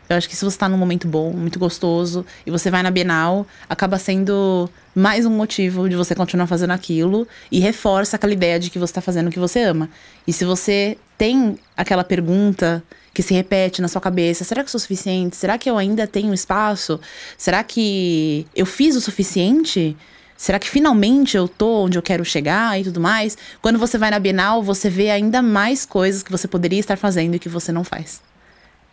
Eu 0.09 0.17
acho 0.17 0.29
que 0.29 0.37
se 0.37 0.45
você 0.45 0.59
tá 0.59 0.69
num 0.69 0.77
momento 0.77 1.09
bom, 1.09 1.33
muito 1.33 1.59
gostoso, 1.59 2.25
e 2.45 2.51
você 2.51 2.71
vai 2.71 2.83
na 2.83 2.91
Bienal, 2.91 3.47
acaba 3.69 3.99
sendo 3.99 4.69
mais 4.95 5.25
um 5.25 5.31
motivo 5.31 5.89
de 5.89 5.97
você 5.97 6.15
continuar 6.15 6.47
fazendo 6.47 6.73
aquilo 6.73 7.27
e 7.51 7.61
reforça 7.61 8.17
aquela 8.17 8.33
ideia 8.33 8.59
de 8.59 8.69
que 8.69 8.79
você 8.79 8.93
tá 8.93 9.01
fazendo 9.01 9.29
o 9.29 9.31
que 9.31 9.39
você 9.39 9.63
ama. 9.63 9.89
E 10.27 10.33
se 10.33 10.45
você 10.45 10.99
tem 11.17 11.59
aquela 11.77 12.05
pergunta 12.05 12.83
que 13.15 13.23
se 13.23 13.33
repete 13.33 13.81
na 13.81 13.89
sua 13.89 14.01
cabeça: 14.01 14.45
será 14.45 14.63
que 14.63 14.67
eu 14.67 14.73
sou 14.73 14.81
suficiente? 14.81 15.37
Será 15.37 15.57
que 15.57 15.71
eu 15.71 15.79
ainda 15.79 16.07
tenho 16.07 16.35
espaço? 16.35 17.01
Será 17.39 17.63
que 17.63 18.47
eu 18.55 18.67
fiz 18.67 18.97
o 18.97 19.01
suficiente? 19.01 19.97
Será 20.37 20.59
que 20.59 20.69
finalmente 20.69 21.37
eu 21.37 21.47
tô 21.47 21.85
onde 21.85 21.97
eu 21.97 22.03
quero 22.03 22.25
chegar 22.25 22.79
e 22.81 22.85
tudo 22.85 23.01
mais? 23.01 23.39
Quando 23.61 23.79
você 23.79 23.97
vai 23.97 24.11
na 24.11 24.19
Bienal, 24.19 24.63
você 24.63 24.91
vê 24.91 25.11
ainda 25.11 25.41
mais 25.41 25.87
coisas 25.87 26.23
que 26.23 26.33
você 26.33 26.49
poderia 26.49 26.81
estar 26.81 26.97
fazendo 26.97 27.37
e 27.37 27.39
que 27.39 27.49
você 27.49 27.71
não 27.71 27.85
faz. 27.85 28.21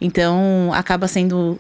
Então, 0.02 0.72
acaba 0.74 1.08
sendo 1.08 1.60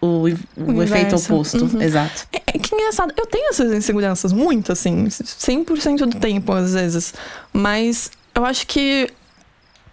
o, 0.00 0.26
o, 0.56 0.72
o 0.74 0.82
efeito 0.82 1.16
oposto. 1.16 1.64
Uhum. 1.64 1.82
Exato. 1.82 2.26
É, 2.32 2.42
é, 2.46 2.58
que 2.58 2.74
engraçado. 2.74 3.12
Eu 3.16 3.26
tenho 3.26 3.50
essas 3.50 3.72
inseguranças, 3.72 4.32
muito, 4.32 4.72
assim, 4.72 5.06
100% 5.06 5.98
do 6.06 6.18
tempo, 6.18 6.52
às 6.52 6.74
vezes. 6.74 7.14
Mas 7.52 8.10
eu 8.34 8.44
acho 8.44 8.66
que 8.66 9.08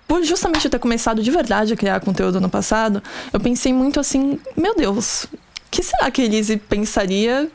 por 0.07 0.23
justamente 0.23 0.67
ter 0.67 0.79
começado 0.79 1.21
de 1.21 1.29
verdade 1.29 1.71
a 1.71 1.77
criar 1.77 1.99
conteúdo 1.99 2.41
no 2.41 2.49
passado, 2.49 3.01
eu 3.31 3.39
pensei 3.39 3.71
muito 3.71 3.99
assim, 3.99 4.39
meu 4.57 4.75
Deus, 4.75 5.25
o 5.25 5.29
que 5.69 5.83
será 5.83 6.09
que 6.09 6.23
a 6.23 6.25
Elise 6.25 6.57
pensaria 6.57 7.47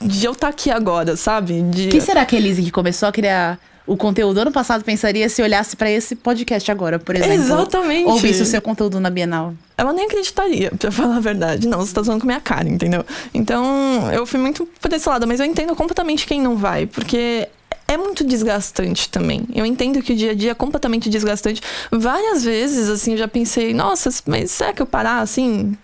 de 0.00 0.24
eu 0.24 0.32
estar 0.32 0.46
tá 0.46 0.48
aqui 0.50 0.70
agora, 0.70 1.14
sabe? 1.14 1.60
De... 1.60 1.88
que 1.88 2.00
será 2.00 2.24
que 2.24 2.34
a 2.34 2.38
Elise 2.38 2.62
que 2.62 2.70
começou 2.70 3.06
a 3.06 3.12
criar 3.12 3.58
o 3.88 3.96
conteúdo 3.96 4.38
ano 4.38 4.52
passado 4.52 4.84
pensaria 4.84 5.28
se 5.28 5.42
olhasse 5.42 5.74
para 5.74 5.90
esse 5.90 6.14
podcast 6.14 6.70
agora, 6.70 6.98
por 6.98 7.16
exemplo. 7.16 7.34
Exatamente. 7.34 8.06
Ou 8.06 8.18
visse 8.18 8.42
o 8.42 8.46
seu 8.46 8.60
conteúdo 8.60 9.00
na 9.00 9.10
Bienal. 9.10 9.54
Ela 9.76 9.92
nem 9.92 10.04
acreditaria, 10.04 10.70
pra 10.78 10.92
falar 10.92 11.16
a 11.16 11.20
verdade. 11.20 11.66
Não, 11.66 11.78
você 11.78 11.94
tá 11.94 12.04
falando 12.04 12.20
com 12.20 12.26
a 12.26 12.32
minha 12.32 12.40
cara, 12.40 12.68
entendeu? 12.68 13.04
Então, 13.32 14.12
eu 14.12 14.26
fui 14.26 14.38
muito 14.38 14.68
por 14.80 14.92
esse 14.92 15.08
lado, 15.08 15.26
mas 15.26 15.40
eu 15.40 15.46
entendo 15.46 15.74
completamente 15.74 16.26
quem 16.26 16.40
não 16.40 16.56
vai, 16.56 16.86
porque 16.86 17.48
é 17.88 17.96
muito 17.96 18.22
desgastante 18.22 19.08
também. 19.08 19.46
Eu 19.54 19.64
entendo 19.64 20.02
que 20.02 20.12
o 20.12 20.16
dia 20.16 20.32
a 20.32 20.34
dia 20.34 20.50
é 20.50 20.54
completamente 20.54 21.08
desgastante. 21.08 21.62
Várias 21.90 22.44
vezes, 22.44 22.90
assim, 22.90 23.12
eu 23.12 23.18
já 23.18 23.26
pensei, 23.26 23.72
nossa, 23.72 24.10
mas 24.26 24.50
será 24.50 24.74
que 24.74 24.82
eu 24.82 24.86
parar 24.86 25.20
assim? 25.20 25.76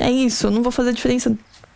É 0.00 0.10
isso, 0.10 0.48
eu 0.48 0.50
não 0.50 0.62
vou 0.62 0.72
fazer 0.72 0.92
diferença 0.92 1.32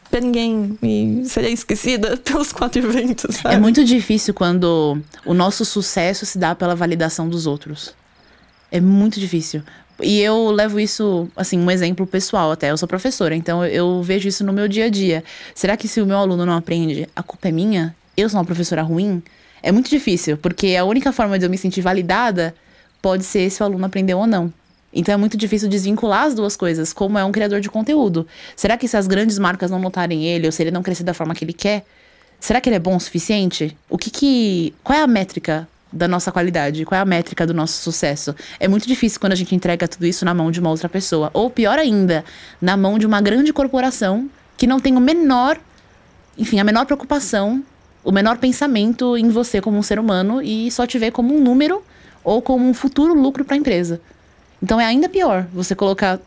pra 0.09 0.21
ninguém 0.21 0.79
e 0.83 1.23
seria 1.27 1.51
esquecida 1.51 2.17
pelos 2.25 2.53
quatro 2.53 2.83
eventos. 2.83 3.37
Sabe? 3.37 3.55
É 3.55 3.59
muito 3.59 3.85
difícil 3.85 4.35
quando 4.35 4.99
o 5.25 5.35
nosso 5.35 5.65
sucesso 5.65 6.27
se 6.27 6.39
dá 6.39 6.55
pela 6.55 6.75
validação 6.75 7.29
dos 7.29 7.47
outros. 7.47 7.95
É 8.71 8.81
muito 8.81 9.19
difícil. 9.19 9.63
E 10.01 10.21
eu 10.21 10.51
levo 10.51 10.79
isso, 10.79 11.29
assim, 11.37 11.59
um 11.59 11.71
exemplo 11.71 12.07
pessoal 12.07 12.53
até. 12.53 12.71
Eu 12.71 12.77
sou 12.77 12.87
professora, 12.87 13.35
então 13.35 13.65
eu 13.65 14.03
vejo 14.03 14.29
isso 14.29 14.45
no 14.45 14.53
meu 14.53 14.69
dia 14.69 14.85
a 14.85 14.89
dia. 14.89 15.25
Será 15.55 15.77
que 15.77 15.89
se 15.89 16.01
o 16.01 16.07
meu 16.07 16.17
aluno 16.17 16.47
não 16.47 16.57
aprende, 16.57 17.09
a 17.17 17.23
culpa 17.23 17.49
é 17.49 17.53
minha? 17.53 17.95
Eu 18.17 18.29
sou 18.29 18.39
uma 18.39 18.45
professora 18.45 18.83
ruim? 18.83 19.23
É 19.61 19.73
muito 19.73 19.91
difícil, 19.91 20.37
porque 20.37 20.77
a 20.77 20.85
única 20.85 21.13
forma 21.13 21.39
de 21.39 21.47
eu 21.47 21.51
me 21.51 21.59
sentir 21.59 21.81
validada 21.81 22.55
pode 23.03 23.25
ser 23.25 23.51
se 23.51 23.61
o 23.63 23.67
aluno 23.67 23.85
aprendeu 23.87 24.19
ou 24.19 24.27
não. 24.27 24.53
Então 24.93 25.13
é 25.13 25.17
muito 25.17 25.37
difícil 25.37 25.69
desvincular 25.69 26.25
as 26.25 26.35
duas 26.35 26.57
coisas, 26.57 26.93
como 26.93 27.19
é 27.19 27.25
um 27.25 27.33
criador 27.33 27.61
de 27.61 27.69
conteúdo. 27.69 28.27
Será 28.57 28.77
que 28.77 28.89
se 28.89 28.97
as 28.97 29.07
grandes 29.07 29.39
marcas 29.39 29.71
não 29.71 29.79
notarem 29.79 30.25
ele, 30.25 30.47
ou 30.47 30.53
se 30.53 30.63
ele 30.63 30.71
não 30.71 30.83
crescer 30.83 31.05
da 31.05 31.13
forma 31.13 31.35
que 31.35 31.45
ele 31.45 31.53
quer, 31.53 31.85
será 32.41 32.61
que 32.61 32.69
ele 32.69 32.77
é 32.77 32.81
bom 32.81 32.97
o 32.97 33.01
suficiente? 33.01 33.77
O 33.89 33.99
que 33.99 34.11
que. 34.11 34.75
Qual 34.83 34.99
é 34.99 35.03
a 35.03 35.07
métrica 35.07 35.69
da 35.93 36.09
nossa 36.09 36.33
qualidade? 36.33 36.85
Qual 36.85 36.99
é 36.99 37.03
a 37.03 37.05
métrica 37.05 37.47
do 37.47 37.53
nosso 37.53 37.83
sucesso? 37.83 38.35
É 38.59 38.67
muito 38.67 38.87
difícil 38.89 39.21
quando 39.21 39.33
a 39.33 39.37
gente 39.37 39.55
entrega 39.55 39.87
tudo 39.87 40.07
isso 40.07 40.25
na 40.25 40.33
mão 40.33 40.51
de 40.51 40.61
uma 40.61 40.71
outra 40.71 40.89
pessoa. 40.89 41.31
Ou 41.35 41.51
pior 41.51 41.79
ainda, 41.79 42.25
na 42.61 42.77
mão 42.77 42.99
de 42.99 43.07
uma 43.07 43.21
grande 43.21 43.53
corporação 43.53 44.29
que 44.57 44.67
não 44.67 44.81
tem 44.81 44.97
o 44.97 45.01
menor 45.01 45.59
enfim, 46.39 46.61
a 46.61 46.65
menor 46.65 46.87
preocupação, 46.87 47.65
o 48.05 48.13
menor 48.13 48.39
pensamento 48.39 49.17
em 49.17 49.29
você 49.29 49.61
como 49.61 49.77
um 49.77 49.83
ser 49.83 49.99
humano 49.99 50.41
e 50.41 50.71
só 50.71 50.87
te 50.87 50.97
ver 50.97 51.11
como 51.11 51.35
um 51.35 51.43
número 51.43 51.83
ou 52.23 52.41
como 52.41 52.65
um 52.65 52.73
futuro 52.73 53.13
lucro 53.13 53.45
para 53.45 53.57
a 53.57 53.59
empresa. 53.59 54.01
Então 54.63 54.81
é 54.81 54.85
ainda 54.85 55.09
pior 55.09 55.47
você 55.53 55.75
colocar 55.75 56.19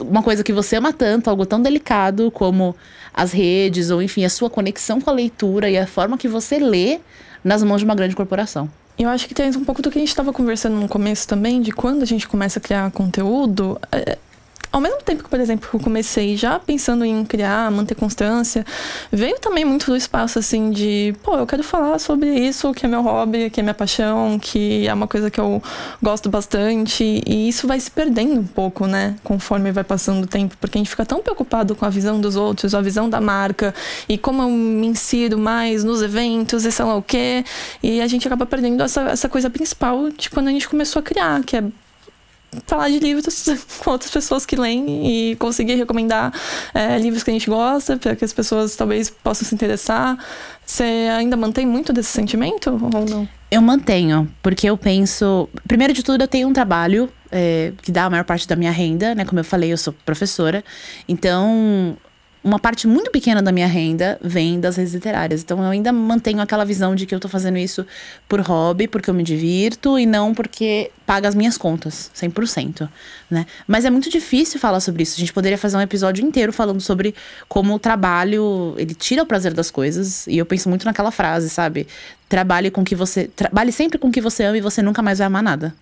uma 0.00 0.22
coisa 0.22 0.42
que 0.42 0.52
você 0.52 0.76
ama 0.76 0.92
tanto, 0.92 1.28
algo 1.28 1.44
tão 1.44 1.60
delicado 1.60 2.30
como 2.30 2.74
as 3.12 3.32
redes, 3.32 3.90
ou 3.90 4.02
enfim, 4.02 4.24
a 4.24 4.30
sua 4.30 4.48
conexão 4.48 5.00
com 5.00 5.10
a 5.10 5.12
leitura 5.12 5.68
e 5.68 5.76
a 5.76 5.86
forma 5.86 6.16
que 6.16 6.28
você 6.28 6.58
lê 6.58 7.00
nas 7.44 7.62
mãos 7.62 7.78
de 7.78 7.84
uma 7.84 7.94
grande 7.94 8.16
corporação. 8.16 8.70
Eu 8.98 9.08
acho 9.08 9.26
que 9.26 9.34
tem 9.34 9.48
um 9.50 9.64
pouco 9.64 9.82
do 9.82 9.90
que 9.90 9.98
a 9.98 10.00
gente 10.00 10.08
estava 10.08 10.32
conversando 10.32 10.76
no 10.76 10.88
começo 10.88 11.26
também, 11.26 11.60
de 11.60 11.72
quando 11.72 12.02
a 12.02 12.06
gente 12.06 12.28
começa 12.28 12.58
a 12.58 12.62
criar 12.62 12.90
conteúdo. 12.90 13.80
É 13.90 14.18
ao 14.72 14.80
mesmo 14.80 15.02
tempo 15.02 15.24
que, 15.24 15.28
por 15.28 15.40
exemplo, 15.40 15.68
eu 15.74 15.80
comecei 15.80 16.36
já 16.36 16.58
pensando 16.58 17.04
em 17.04 17.24
criar, 17.24 17.70
manter 17.70 17.94
constância, 17.94 18.64
veio 19.10 19.38
também 19.40 19.64
muito 19.64 19.86
do 19.86 19.96
espaço 19.96 20.38
assim 20.38 20.70
de, 20.70 21.14
pô, 21.22 21.36
eu 21.36 21.46
quero 21.46 21.64
falar 21.64 21.98
sobre 21.98 22.28
isso, 22.28 22.72
que 22.72 22.86
é 22.86 22.88
meu 22.88 23.02
hobby, 23.02 23.50
que 23.50 23.60
é 23.60 23.62
minha 23.62 23.74
paixão, 23.74 24.38
que 24.38 24.86
é 24.86 24.94
uma 24.94 25.08
coisa 25.08 25.30
que 25.30 25.40
eu 25.40 25.62
gosto 26.00 26.28
bastante, 26.28 27.22
e 27.26 27.48
isso 27.48 27.66
vai 27.66 27.80
se 27.80 27.90
perdendo 27.90 28.40
um 28.40 28.46
pouco, 28.46 28.86
né, 28.86 29.16
conforme 29.24 29.72
vai 29.72 29.82
passando 29.82 30.22
o 30.24 30.26
tempo, 30.26 30.56
porque 30.60 30.78
a 30.78 30.80
gente 30.80 30.90
fica 30.90 31.04
tão 31.04 31.20
preocupado 31.20 31.74
com 31.74 31.84
a 31.84 31.90
visão 31.90 32.20
dos 32.20 32.36
outros, 32.36 32.74
a 32.74 32.80
visão 32.80 33.10
da 33.10 33.20
marca, 33.20 33.74
e 34.08 34.16
como 34.16 34.42
eu 34.42 34.50
me 34.50 34.86
insiro 34.86 35.38
mais 35.38 35.82
nos 35.82 36.00
eventos 36.00 36.64
e 36.64 36.70
sei 36.70 36.84
lá 36.84 36.96
o 36.96 37.02
quê, 37.02 37.44
e 37.82 38.00
a 38.00 38.06
gente 38.06 38.26
acaba 38.26 38.46
perdendo 38.46 38.82
essa, 38.82 39.02
essa 39.02 39.28
coisa 39.28 39.50
principal 39.50 40.10
de 40.10 40.30
quando 40.30 40.48
a 40.48 40.52
gente 40.52 40.68
começou 40.68 41.00
a 41.00 41.02
criar, 41.02 41.42
que 41.42 41.56
é 41.56 41.64
falar 42.66 42.88
de 42.88 42.98
livros 42.98 43.46
com 43.82 43.90
outras 43.90 44.10
pessoas 44.10 44.44
que 44.44 44.56
leem 44.56 45.06
e 45.06 45.36
conseguir 45.36 45.74
recomendar 45.74 46.32
é, 46.74 46.98
livros 46.98 47.22
que 47.22 47.30
a 47.30 47.32
gente 47.32 47.48
gosta 47.48 47.96
para 47.96 48.16
que 48.16 48.24
as 48.24 48.32
pessoas 48.32 48.76
talvez 48.76 49.10
possam 49.10 49.46
se 49.46 49.54
interessar. 49.54 50.18
Você 50.64 50.84
ainda 51.16 51.36
mantém 51.36 51.66
muito 51.66 51.92
desse 51.92 52.10
sentimento 52.10 52.70
ou 52.70 53.06
não? 53.06 53.28
Eu 53.50 53.60
mantenho, 53.60 54.32
porque 54.42 54.68
eu 54.68 54.76
penso. 54.76 55.48
Primeiro 55.66 55.92
de 55.92 56.02
tudo, 56.02 56.22
eu 56.22 56.28
tenho 56.28 56.48
um 56.48 56.52
trabalho 56.52 57.10
é, 57.32 57.72
que 57.82 57.90
dá 57.90 58.04
a 58.04 58.10
maior 58.10 58.24
parte 58.24 58.46
da 58.46 58.54
minha 58.54 58.70
renda, 58.70 59.14
né? 59.14 59.24
Como 59.24 59.40
eu 59.40 59.44
falei, 59.44 59.72
eu 59.72 59.76
sou 59.76 59.92
professora. 60.04 60.62
Então, 61.08 61.96
uma 62.42 62.58
parte 62.58 62.86
muito 62.86 63.10
pequena 63.10 63.42
da 63.42 63.52
minha 63.52 63.66
renda 63.66 64.18
vem 64.22 64.58
das 64.58 64.76
redes 64.76 64.94
literárias. 64.94 65.42
Então 65.42 65.62
eu 65.62 65.70
ainda 65.70 65.92
mantenho 65.92 66.40
aquela 66.40 66.64
visão 66.64 66.94
de 66.94 67.04
que 67.04 67.14
eu 67.14 67.20
tô 67.20 67.28
fazendo 67.28 67.58
isso 67.58 67.86
por 68.28 68.40
hobby, 68.40 68.88
porque 68.88 69.10
eu 69.10 69.14
me 69.14 69.22
divirto 69.22 69.98
e 69.98 70.06
não 70.06 70.34
porque 70.34 70.90
paga 71.04 71.28
as 71.28 71.34
minhas 71.34 71.58
contas, 71.58 72.10
100%, 72.16 72.88
né? 73.30 73.44
Mas 73.66 73.84
é 73.84 73.90
muito 73.90 74.08
difícil 74.08 74.58
falar 74.58 74.80
sobre 74.80 75.02
isso. 75.02 75.16
A 75.16 75.20
gente 75.20 75.32
poderia 75.32 75.58
fazer 75.58 75.76
um 75.76 75.80
episódio 75.80 76.24
inteiro 76.24 76.52
falando 76.52 76.80
sobre 76.80 77.14
como 77.48 77.74
o 77.74 77.78
trabalho, 77.78 78.74
ele 78.78 78.94
tira 78.94 79.22
o 79.22 79.26
prazer 79.26 79.52
das 79.52 79.70
coisas, 79.70 80.26
e 80.26 80.38
eu 80.38 80.46
penso 80.46 80.68
muito 80.68 80.84
naquela 80.84 81.10
frase, 81.10 81.50
sabe? 81.50 81.86
Trabalhe 82.28 82.70
com 82.70 82.84
que 82.84 82.94
você, 82.94 83.24
trabalhe 83.26 83.72
sempre 83.72 83.98
com 83.98 84.08
o 84.08 84.12
que 84.12 84.20
você 84.20 84.44
ama 84.44 84.56
e 84.56 84.60
você 84.60 84.80
nunca 84.80 85.02
mais 85.02 85.18
vai 85.18 85.26
amar 85.26 85.42
nada 85.42 85.74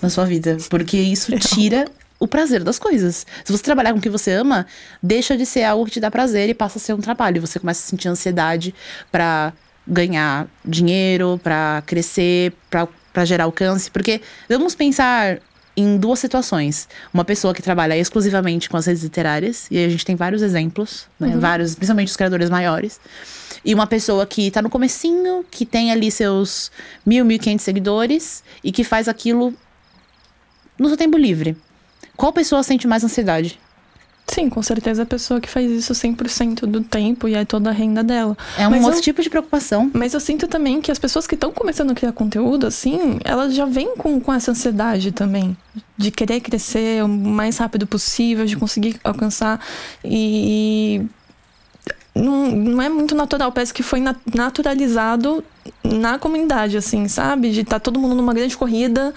na 0.00 0.08
sua 0.08 0.24
vida, 0.24 0.56
porque 0.70 0.96
isso 0.96 1.36
tira 1.38 1.86
o 2.18 2.26
prazer 2.26 2.64
das 2.64 2.78
coisas. 2.78 3.26
Se 3.44 3.52
você 3.52 3.62
trabalhar 3.62 3.92
com 3.92 3.98
o 3.98 4.02
que 4.02 4.10
você 4.10 4.32
ama, 4.32 4.66
deixa 5.02 5.36
de 5.36 5.46
ser 5.46 5.62
algo 5.62 5.84
que 5.84 5.92
te 5.92 6.00
dá 6.00 6.10
prazer 6.10 6.48
e 6.48 6.54
passa 6.54 6.78
a 6.78 6.80
ser 6.80 6.92
um 6.92 7.00
trabalho. 7.00 7.40
Você 7.40 7.58
começa 7.58 7.84
a 7.84 7.88
sentir 7.88 8.08
ansiedade 8.08 8.74
para 9.10 9.52
ganhar 9.86 10.46
dinheiro, 10.64 11.40
para 11.42 11.82
crescer, 11.86 12.52
para 12.68 13.24
gerar 13.24 13.44
alcance. 13.44 13.90
Porque 13.90 14.20
vamos 14.48 14.74
pensar 14.74 15.38
em 15.76 15.96
duas 15.96 16.18
situações. 16.18 16.88
Uma 17.14 17.24
pessoa 17.24 17.54
que 17.54 17.62
trabalha 17.62 17.96
exclusivamente 17.96 18.68
com 18.68 18.76
as 18.76 18.86
redes 18.86 19.04
literárias, 19.04 19.68
e 19.70 19.78
a 19.78 19.88
gente 19.88 20.04
tem 20.04 20.16
vários 20.16 20.42
exemplos, 20.42 21.06
né? 21.20 21.28
Uhum. 21.28 21.40
Vários, 21.40 21.76
principalmente 21.76 22.08
os 22.08 22.16
criadores 22.16 22.50
maiores. 22.50 23.00
E 23.64 23.72
uma 23.74 23.86
pessoa 23.86 24.26
que 24.26 24.50
tá 24.50 24.60
no 24.60 24.68
comecinho, 24.68 25.44
que 25.48 25.64
tem 25.64 25.92
ali 25.92 26.10
seus 26.10 26.72
mil, 27.06 27.24
mil 27.24 27.36
e 27.36 27.38
quinhentos 27.38 27.64
seguidores, 27.64 28.42
e 28.62 28.72
que 28.72 28.82
faz 28.82 29.06
aquilo 29.06 29.54
no 30.76 30.88
seu 30.88 30.96
tempo 30.96 31.16
livre. 31.16 31.56
Qual 32.18 32.32
pessoa 32.32 32.64
sente 32.64 32.88
mais 32.88 33.04
ansiedade? 33.04 33.60
Sim, 34.26 34.50
com 34.50 34.60
certeza 34.60 35.04
a 35.04 35.06
pessoa 35.06 35.40
que 35.40 35.48
faz 35.48 35.70
isso 35.70 35.92
100% 35.94 36.66
do 36.66 36.82
tempo 36.82 37.28
e 37.28 37.34
é 37.34 37.44
toda 37.44 37.70
a 37.70 37.72
renda 37.72 38.02
dela. 38.02 38.36
É 38.58 38.66
um 38.66 38.72
mas 38.72 38.82
outro 38.82 38.98
eu, 38.98 39.02
tipo 39.02 39.22
de 39.22 39.30
preocupação. 39.30 39.88
Mas 39.94 40.14
eu 40.14 40.20
sinto 40.20 40.48
também 40.48 40.80
que 40.80 40.90
as 40.90 40.98
pessoas 40.98 41.28
que 41.28 41.36
estão 41.36 41.52
começando 41.52 41.92
a 41.92 41.94
criar 41.94 42.12
conteúdo, 42.12 42.66
assim, 42.66 43.20
elas 43.24 43.54
já 43.54 43.64
vêm 43.64 43.96
com, 43.96 44.20
com 44.20 44.34
essa 44.34 44.50
ansiedade 44.50 45.12
também. 45.12 45.56
De 45.96 46.10
querer 46.10 46.40
crescer 46.40 47.04
o 47.04 47.08
mais 47.08 47.56
rápido 47.56 47.86
possível, 47.86 48.44
de 48.44 48.56
conseguir 48.56 49.00
alcançar. 49.04 49.64
E, 50.04 51.06
não, 52.18 52.50
não 52.50 52.82
é 52.82 52.88
muito 52.88 53.14
natural, 53.14 53.52
parece 53.52 53.72
que 53.72 53.82
foi 53.82 54.02
naturalizado 54.34 55.44
na 55.84 56.18
comunidade, 56.18 56.76
assim, 56.76 57.06
sabe? 57.08 57.50
De 57.50 57.60
estar 57.60 57.76
tá 57.76 57.80
todo 57.80 57.98
mundo 57.98 58.14
numa 58.14 58.34
grande 58.34 58.56
corrida 58.56 59.14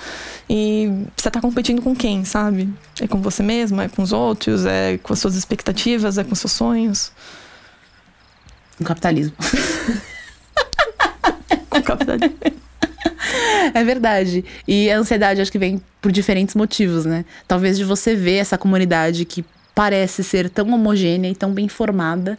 e 0.50 0.90
você 1.16 1.32
tá 1.32 1.42
competindo 1.42 1.82
com 1.82 1.96
quem, 1.96 2.24
sabe? 2.24 2.70
É 3.00 3.08
com 3.08 3.22
você 3.22 3.42
mesmo, 3.42 3.82
é 3.82 3.90
com 3.90 4.04
os 4.04 4.14
outros, 4.14 4.66
é 4.66 5.00
com 5.00 5.14
as 5.14 5.20
suas 5.20 5.36
expectativas, 5.36 6.18
é 6.18 6.24
com 6.24 6.34
os 6.34 6.40
seus 6.40 6.52
sonhos. 6.52 7.12
Com 8.78 8.84
o 8.84 8.88
capitalismo. 8.88 9.34
com 11.70 11.80
o 11.80 11.84
capitalismo. 11.84 12.38
É 13.74 13.84
verdade. 13.84 14.44
E 14.68 14.92
a 14.92 14.98
ansiedade 14.98 15.40
acho 15.40 15.52
que 15.52 15.58
vem 15.58 15.82
por 16.02 16.12
diferentes 16.12 16.56
motivos, 16.56 17.06
né? 17.06 17.24
Talvez 17.48 17.78
de 17.78 17.86
você 17.86 18.16
ver 18.16 18.38
essa 18.38 18.58
comunidade 18.58 19.24
que 19.24 19.46
parece 19.74 20.24
ser 20.24 20.50
tão 20.50 20.68
homogênea 20.74 21.30
e 21.30 21.36
tão 21.36 21.54
bem 21.54 21.70
formada 21.70 22.38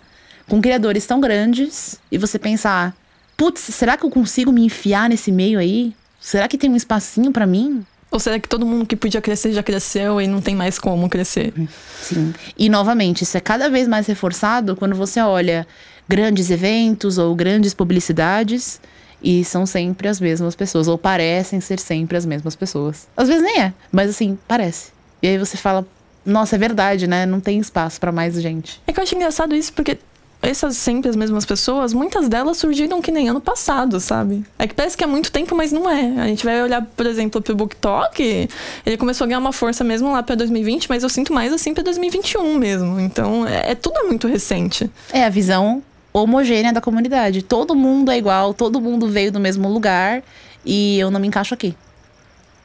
com 0.49 0.61
criadores 0.61 1.07
tão 1.07 1.21
grandes 1.21 1.99
e 2.11 2.19
você 2.19 2.39
pensar, 2.39 2.95
putz, 3.37 3.61
será 3.61 3.97
que 3.97 4.05
eu 4.05 4.11
consigo 4.11 4.53
me 4.53 4.65
enfiar 4.65 5.09
nesse 5.09 5.33
meio 5.33 5.59
aí? 5.59 5.95
Será 6.21 6.47
que 6.47 6.59
tem 6.59 6.71
um 6.71 6.77
espacinho 6.77 7.33
para 7.33 7.47
mim? 7.47 7.85
Ou 8.11 8.21
será 8.21 8.39
que 8.39 8.49
todo 8.49 8.67
mundo 8.67 8.85
que 8.85 8.95
podia 8.95 9.23
crescer 9.23 9.53
já 9.53 9.63
cresceu 9.63 10.21
e 10.21 10.27
não 10.27 10.41
tem 10.41 10.55
mais 10.55 10.79
como 10.79 11.09
crescer? 11.09 11.53
Sim. 12.01 12.35
E 12.59 12.69
novamente, 12.69 13.23
isso 13.23 13.37
é 13.37 13.41
cada 13.41 13.71
vez 13.71 13.89
mais 13.89 14.07
reforçado 14.07 14.77
quando 14.77 14.95
você 14.95 15.21
olha 15.21 15.67
grandes 16.07 16.51
eventos 16.51 17.17
ou 17.17 17.35
grandes 17.35 17.73
publicidades 17.73 18.81
e 19.23 19.45
são 19.45 19.65
sempre 19.65 20.09
as 20.09 20.21
mesmas 20.21 20.55
pessoas, 20.55 20.89
ou 20.89 20.99
parecem 20.99 21.61
ser 21.61 21.79
sempre 21.79 22.17
as 22.17 22.27
mesmas 22.27 22.55
pessoas. 22.55 23.07
Às 23.17 23.29
vezes 23.29 23.43
nem 23.43 23.61
é, 23.61 23.73
mas 23.91 24.11
assim, 24.11 24.39
parece. 24.47 24.91
E 25.23 25.29
aí 25.29 25.39
você 25.39 25.57
fala, 25.57 25.87
nossa, 26.27 26.57
é 26.57 26.59
verdade, 26.59 27.07
né? 27.07 27.25
Não 27.25 27.41
tem 27.41 27.59
espaço 27.59 27.99
para 27.99 28.13
mais 28.13 28.35
gente. 28.41 28.81
É 28.87 28.93
que 28.93 28.99
eu 28.99 29.05
acho 29.05 29.15
engraçado 29.15 29.55
isso 29.55 29.73
porque 29.73 29.97
essas 30.43 30.77
sempre 30.77 31.09
as 31.09 31.15
mesmas 31.15 31.47
pessoas, 31.47 31.95
muitas 31.95 32.29
delas 32.29 32.57
surgiram 32.57 33.01
que 33.01 33.13
nem 33.13 33.29
ano 33.29 33.41
passado, 33.41 34.01
sabe? 34.01 34.45
É 34.59 34.67
que 34.67 34.75
parece 34.75 34.97
que 34.97 35.05
é 35.05 35.07
muito 35.07 35.31
tempo, 35.31 35.55
mas 35.55 35.71
não 35.71 35.89
é. 35.89 36.21
A 36.21 36.27
gente 36.27 36.45
vai 36.45 36.61
olhar, 36.61 36.85
por 36.85 37.07
exemplo, 37.07 37.41
pro 37.41 37.55
BookTok, 37.55 38.49
ele 38.85 38.97
começou 38.97 39.25
a 39.25 39.29
ganhar 39.29 39.39
uma 39.39 39.53
força 39.53 39.85
mesmo 39.85 40.11
lá 40.11 40.21
para 40.21 40.35
2020, 40.35 40.89
mas 40.89 41.05
eu 41.05 41.09
sinto 41.09 41.33
mais 41.33 41.53
assim 41.53 41.73
para 41.73 41.85
2021 41.85 42.59
mesmo. 42.59 42.99
Então, 42.99 43.47
é, 43.47 43.71
é 43.71 43.75
tudo 43.77 44.05
muito 44.09 44.27
recente. 44.27 44.91
É 45.13 45.25
a 45.25 45.31
visão 45.31 45.81
homogênea 46.13 46.73
da 46.73 46.81
comunidade. 46.81 47.43
Todo 47.43 47.75
mundo 47.77 48.11
é 48.11 48.19
igual, 48.19 48.53
todo 48.53 48.81
mundo 48.81 49.09
veio 49.09 49.31
do 49.31 49.39
mesmo 49.39 49.69
lugar 49.69 50.25
e 50.67 50.99
eu 50.99 51.09
não 51.09 51.21
me 51.21 51.29
encaixo 51.29 51.55
aqui. 51.55 51.77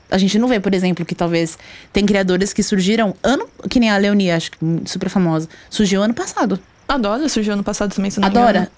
A 0.10 0.18
gente 0.18 0.40
não 0.40 0.48
vê, 0.48 0.60
por 0.60 0.74
exemplo, 0.74 1.06
que 1.06 1.14
talvez 1.14 1.60
tem 1.94 2.06
criadores 2.06 2.54
que 2.54 2.64
surgiram 2.64 3.14
ano. 3.22 3.48
Que 3.70 3.80
nem 3.80 3.90
a 3.90 3.98
Leonie, 3.98 4.32
acho 4.32 4.52
que 4.52 4.58
super 4.86 5.10
famosa. 5.10 5.48
Surgiu 5.70 6.02
ano 6.02 6.14
passado. 6.14 6.60
Adora, 6.88 7.28
surgiu 7.28 7.54
ano 7.54 7.64
passado 7.64 7.94
também, 7.94 8.10
se 8.10 8.20
não 8.20 8.28
Adora. 8.28 8.72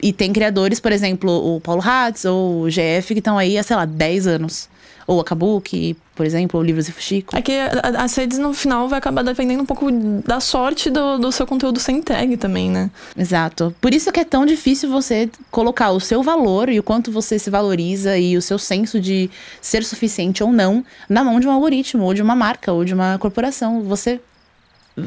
E 0.00 0.12
tem 0.12 0.32
criadores, 0.32 0.78
por 0.78 0.92
exemplo, 0.92 1.56
o 1.56 1.60
Paulo 1.60 1.82
Hatz 1.82 2.24
ou 2.24 2.62
o 2.62 2.68
GF, 2.68 3.14
que 3.14 3.18
estão 3.18 3.38
aí 3.38 3.56
há, 3.58 3.62
sei 3.62 3.76
lá, 3.76 3.84
10 3.84 4.26
anos. 4.26 4.68
Ou 5.06 5.20
a 5.20 5.24
Kabuki, 5.24 5.96
por 6.16 6.26
exemplo, 6.26 6.58
ou 6.58 6.66
Livros 6.66 6.88
e 6.88 6.92
Fuxico. 6.92 7.36
É 7.36 7.40
que 7.40 7.52
as 7.52 8.14
redes 8.16 8.38
no 8.38 8.52
final 8.52 8.88
vai 8.88 8.98
acabar 8.98 9.22
dependendo 9.22 9.62
um 9.62 9.66
pouco 9.66 9.88
da 10.26 10.40
sorte 10.40 10.90
do, 10.90 11.16
do 11.16 11.30
seu 11.30 11.46
conteúdo 11.46 11.78
sem 11.78 12.02
tag 12.02 12.36
também, 12.36 12.68
né? 12.68 12.90
Exato. 13.16 13.74
Por 13.80 13.94
isso 13.94 14.10
que 14.10 14.18
é 14.18 14.24
tão 14.24 14.44
difícil 14.44 14.90
você 14.90 15.30
colocar 15.48 15.92
o 15.92 16.00
seu 16.00 16.24
valor 16.24 16.68
e 16.68 16.80
o 16.80 16.82
quanto 16.82 17.12
você 17.12 17.38
se 17.38 17.48
valoriza 17.50 18.18
e 18.18 18.36
o 18.36 18.42
seu 18.42 18.58
senso 18.58 19.00
de 19.00 19.30
ser 19.60 19.84
suficiente 19.84 20.42
ou 20.42 20.52
não 20.52 20.84
na 21.08 21.22
mão 21.22 21.38
de 21.38 21.46
um 21.46 21.52
algoritmo, 21.52 22.02
ou 22.02 22.12
de 22.12 22.20
uma 22.20 22.34
marca, 22.34 22.72
ou 22.72 22.84
de 22.84 22.92
uma 22.92 23.16
corporação. 23.18 23.84
Você 23.84 24.20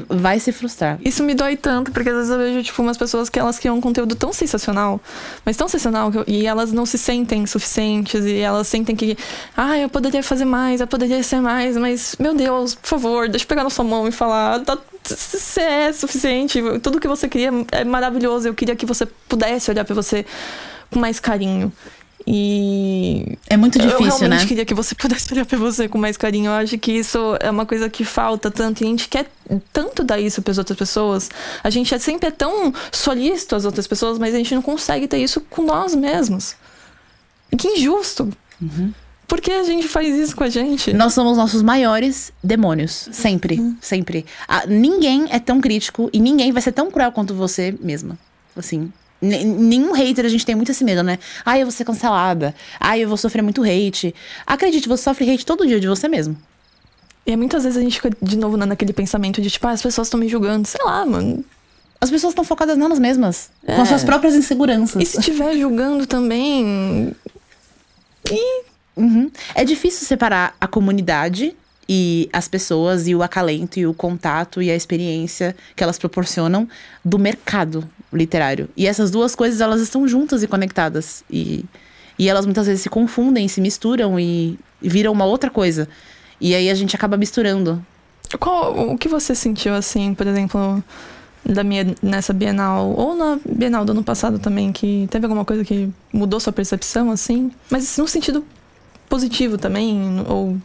vai 0.07 0.39
se 0.39 0.51
frustrar. 0.51 0.99
Isso 1.03 1.23
me 1.23 1.33
dói 1.33 1.57
tanto, 1.57 1.91
porque 1.91 2.09
às 2.09 2.15
vezes 2.15 2.29
eu 2.29 2.37
vejo, 2.37 2.63
tipo, 2.63 2.81
umas 2.81 2.97
pessoas 2.97 3.27
que 3.27 3.39
elas 3.39 3.57
criam 3.57 3.75
um 3.75 3.81
conteúdo 3.81 4.15
tão 4.15 4.31
sensacional, 4.31 5.01
mas 5.43 5.57
tão 5.57 5.67
sensacional, 5.67 6.11
eu, 6.13 6.23
e 6.27 6.45
elas 6.45 6.71
não 6.71 6.85
se 6.85 6.97
sentem 6.97 7.45
suficientes, 7.47 8.23
e 8.23 8.37
elas 8.37 8.67
sentem 8.67 8.95
que, 8.95 9.17
ah, 9.57 9.77
eu 9.79 9.89
poderia 9.89 10.21
fazer 10.21 10.45
mais, 10.45 10.79
eu 10.79 10.87
poderia 10.87 11.23
ser 11.23 11.41
mais, 11.41 11.75
mas, 11.75 12.15
meu 12.19 12.35
Deus, 12.35 12.75
por 12.75 12.87
favor, 12.87 13.27
deixa 13.27 13.45
eu 13.45 13.47
pegar 13.47 13.63
na 13.63 13.69
sua 13.71 13.83
mão 13.83 14.07
e 14.07 14.11
falar, 14.11 14.59
tá, 14.59 14.77
você 15.03 15.61
é 15.61 15.91
suficiente, 15.91 16.61
tudo 16.83 16.99
que 16.99 17.07
você 17.07 17.27
cria 17.27 17.51
é 17.71 17.83
maravilhoso, 17.83 18.47
eu 18.47 18.53
queria 18.53 18.75
que 18.75 18.85
você 18.85 19.07
pudesse 19.27 19.71
olhar 19.71 19.85
para 19.85 19.95
você 19.95 20.23
com 20.91 20.99
mais 20.99 21.19
carinho. 21.19 21.71
E. 22.31 23.39
É 23.49 23.57
muito 23.57 23.79
eu 23.79 23.87
difícil, 23.87 24.19
realmente 24.19 24.41
né? 24.41 24.45
queria 24.45 24.63
que 24.63 24.75
você 24.75 24.93
pudesse 24.93 25.33
olhar 25.33 25.47
pra 25.47 25.57
você 25.57 25.89
com 25.89 25.97
mais 25.97 26.15
carinho. 26.15 26.45
Eu 26.45 26.53
acho 26.53 26.77
que 26.77 26.91
isso 26.91 27.17
é 27.39 27.49
uma 27.49 27.65
coisa 27.65 27.89
que 27.89 28.05
falta 28.05 28.51
tanto. 28.51 28.83
E 28.83 28.85
a 28.85 28.87
gente 28.87 29.09
quer 29.09 29.25
tanto 29.73 30.03
dar 30.03 30.19
isso 30.19 30.39
pras 30.43 30.59
outras 30.59 30.77
pessoas. 30.77 31.31
A 31.63 31.71
gente 31.71 31.91
é 31.91 31.97
sempre 31.97 32.27
é 32.27 32.31
tão 32.31 32.71
solícito 32.91 33.55
às 33.55 33.65
outras 33.65 33.87
pessoas, 33.87 34.19
mas 34.19 34.35
a 34.35 34.37
gente 34.37 34.53
não 34.53 34.61
consegue 34.61 35.07
ter 35.07 35.17
isso 35.17 35.41
com 35.41 35.63
nós 35.63 35.95
mesmos. 35.95 36.55
E 37.51 37.57
que 37.57 37.67
injusto. 37.67 38.29
Por 39.27 39.41
que 39.41 39.51
a 39.51 39.63
gente 39.63 39.87
faz 39.87 40.15
isso 40.15 40.35
com 40.35 40.43
a 40.43 40.49
gente? 40.49 40.93
Nós 40.93 41.13
somos 41.13 41.35
nossos 41.35 41.63
maiores 41.63 42.31
demônios. 42.43 43.09
Sempre, 43.11 43.59
sempre. 43.81 44.23
Ah, 44.47 44.67
ninguém 44.67 45.25
é 45.31 45.39
tão 45.39 45.59
crítico 45.59 46.11
e 46.13 46.19
ninguém 46.19 46.51
vai 46.51 46.61
ser 46.61 46.73
tão 46.73 46.91
cruel 46.91 47.11
quanto 47.11 47.33
você 47.33 47.75
mesma. 47.81 48.19
Assim. 48.55 48.91
Nenhum 49.21 49.91
hater, 49.91 50.25
a 50.25 50.29
gente 50.29 50.45
tem 50.45 50.55
muito 50.55 50.71
esse 50.71 50.83
medo, 50.83 51.03
né? 51.03 51.19
Ai, 51.45 51.61
eu 51.61 51.65
vou 51.65 51.71
ser 51.71 51.83
cancelada. 51.85 52.55
Ai, 52.79 53.01
eu 53.03 53.07
vou 53.07 53.17
sofrer 53.17 53.41
muito 53.41 53.61
hate. 53.63 54.15
Acredite, 54.47 54.87
você 54.87 55.03
sofre 55.03 55.29
hate 55.29 55.45
todo 55.45 55.67
dia 55.67 55.79
de 55.79 55.87
você 55.87 56.07
mesmo. 56.07 56.37
E 57.25 57.35
muitas 57.35 57.63
vezes 57.63 57.77
a 57.77 57.81
gente 57.81 58.01
fica 58.01 58.15
de 58.21 58.37
novo 58.37 58.55
na- 58.57 58.65
naquele 58.65 58.93
pensamento 58.93 59.41
de 59.41 59.49
tipo, 59.49 59.67
ah, 59.67 59.71
as 59.71 59.81
pessoas 59.81 60.07
estão 60.07 60.19
me 60.19 60.27
julgando. 60.29 60.67
Sei 60.67 60.79
lá, 60.83 61.05
mano. 61.05 61.43
As 62.01 62.09
pessoas 62.09 62.31
estão 62.31 62.45
focadas 62.45 62.77
nelas 62.77 62.97
mesmas. 62.97 63.51
Com 63.65 63.73
É. 63.73 63.81
as 63.81 63.89
suas 63.89 64.03
próprias 64.05 64.33
inseguranças. 64.35 65.01
E 65.01 65.05
se 65.05 65.19
estiver 65.19 65.55
julgando 65.57 66.07
também. 66.07 67.13
E 68.31 68.63
Uhum. 68.95 69.31
É 69.55 69.63
difícil 69.63 70.05
separar 70.05 70.55
a 70.59 70.67
comunidade 70.67 71.55
e 71.87 72.29
as 72.33 72.49
pessoas 72.49 73.07
e 73.07 73.15
o 73.15 73.23
acalento 73.23 73.79
e 73.79 73.87
o 73.87 73.93
contato 73.93 74.61
e 74.61 74.69
a 74.69 74.75
experiência 74.75 75.55
que 75.73 75.81
elas 75.81 75.97
proporcionam 75.97 76.67
do 77.03 77.17
mercado 77.17 77.89
literário. 78.11 78.69
E 78.75 78.87
essas 78.87 79.11
duas 79.11 79.35
coisas 79.35 79.61
elas 79.61 79.81
estão 79.81 80.07
juntas 80.07 80.43
e 80.43 80.47
conectadas 80.47 81.23
e 81.29 81.65
e 82.19 82.27
elas 82.27 82.45
muitas 82.45 82.67
vezes 82.67 82.81
se 82.81 82.89
confundem, 82.89 83.47
se 83.47 83.61
misturam 83.61 84.19
e, 84.19 84.59
e 84.81 84.89
viram 84.89 85.13
uma 85.13 85.23
outra 85.23 85.49
coisa. 85.49 85.87
E 86.39 86.53
aí 86.53 86.69
a 86.69 86.75
gente 86.75 86.93
acaba 86.93 87.15
misturando. 87.15 87.83
qual, 88.37 88.91
o 88.91 88.97
que 88.97 89.07
você 89.07 89.33
sentiu, 89.33 89.73
assim, 89.73 90.13
por 90.13 90.27
exemplo, 90.27 90.83
da 91.45 91.63
minha, 91.63 91.95
nessa 92.03 92.33
Bienal, 92.33 92.91
ou 92.91 93.15
na 93.15 93.39
Bienal 93.45 93.85
do 93.85 93.93
ano 93.93 94.03
passado 94.03 94.37
também, 94.37 94.73
que 94.73 95.07
teve 95.09 95.25
alguma 95.25 95.45
coisa 95.45 95.63
que 95.63 95.89
mudou 96.11 96.41
sua 96.41 96.51
percepção, 96.51 97.09
assim? 97.09 97.51
Mas 97.69 97.97
no 97.97 98.05
sentido 98.05 98.45
positivo 99.07 99.57
também, 99.57 100.21
ou. 100.27 100.57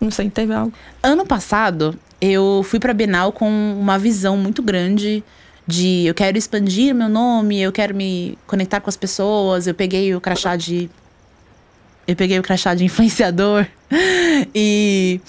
Não 0.00 0.10
sei, 0.10 0.30
teve 0.30 0.54
algo. 0.54 0.72
Ano 1.02 1.26
passado, 1.26 1.96
eu 2.18 2.62
fui 2.64 2.80
pra 2.80 2.94
Bienal 2.94 3.30
com 3.30 3.48
uma 3.78 3.98
visão 3.98 4.38
muito 4.38 4.62
grande 4.62 5.22
de 5.66 6.06
eu 6.06 6.14
quero 6.14 6.36
expandir 6.36 6.94
meu 6.94 7.08
nome, 7.08 7.60
eu 7.60 7.72
quero 7.72 7.94
me 7.94 8.36
conectar 8.46 8.80
com 8.80 8.90
as 8.90 8.96
pessoas. 8.96 9.66
Eu 9.66 9.74
peguei 9.74 10.14
o 10.14 10.20
crachá 10.20 10.56
de. 10.56 10.90
Eu 12.06 12.16
peguei 12.16 12.38
o 12.38 12.42
crachá 12.42 12.74
de 12.74 12.84
influenciador 12.84 13.66
e 14.54 15.20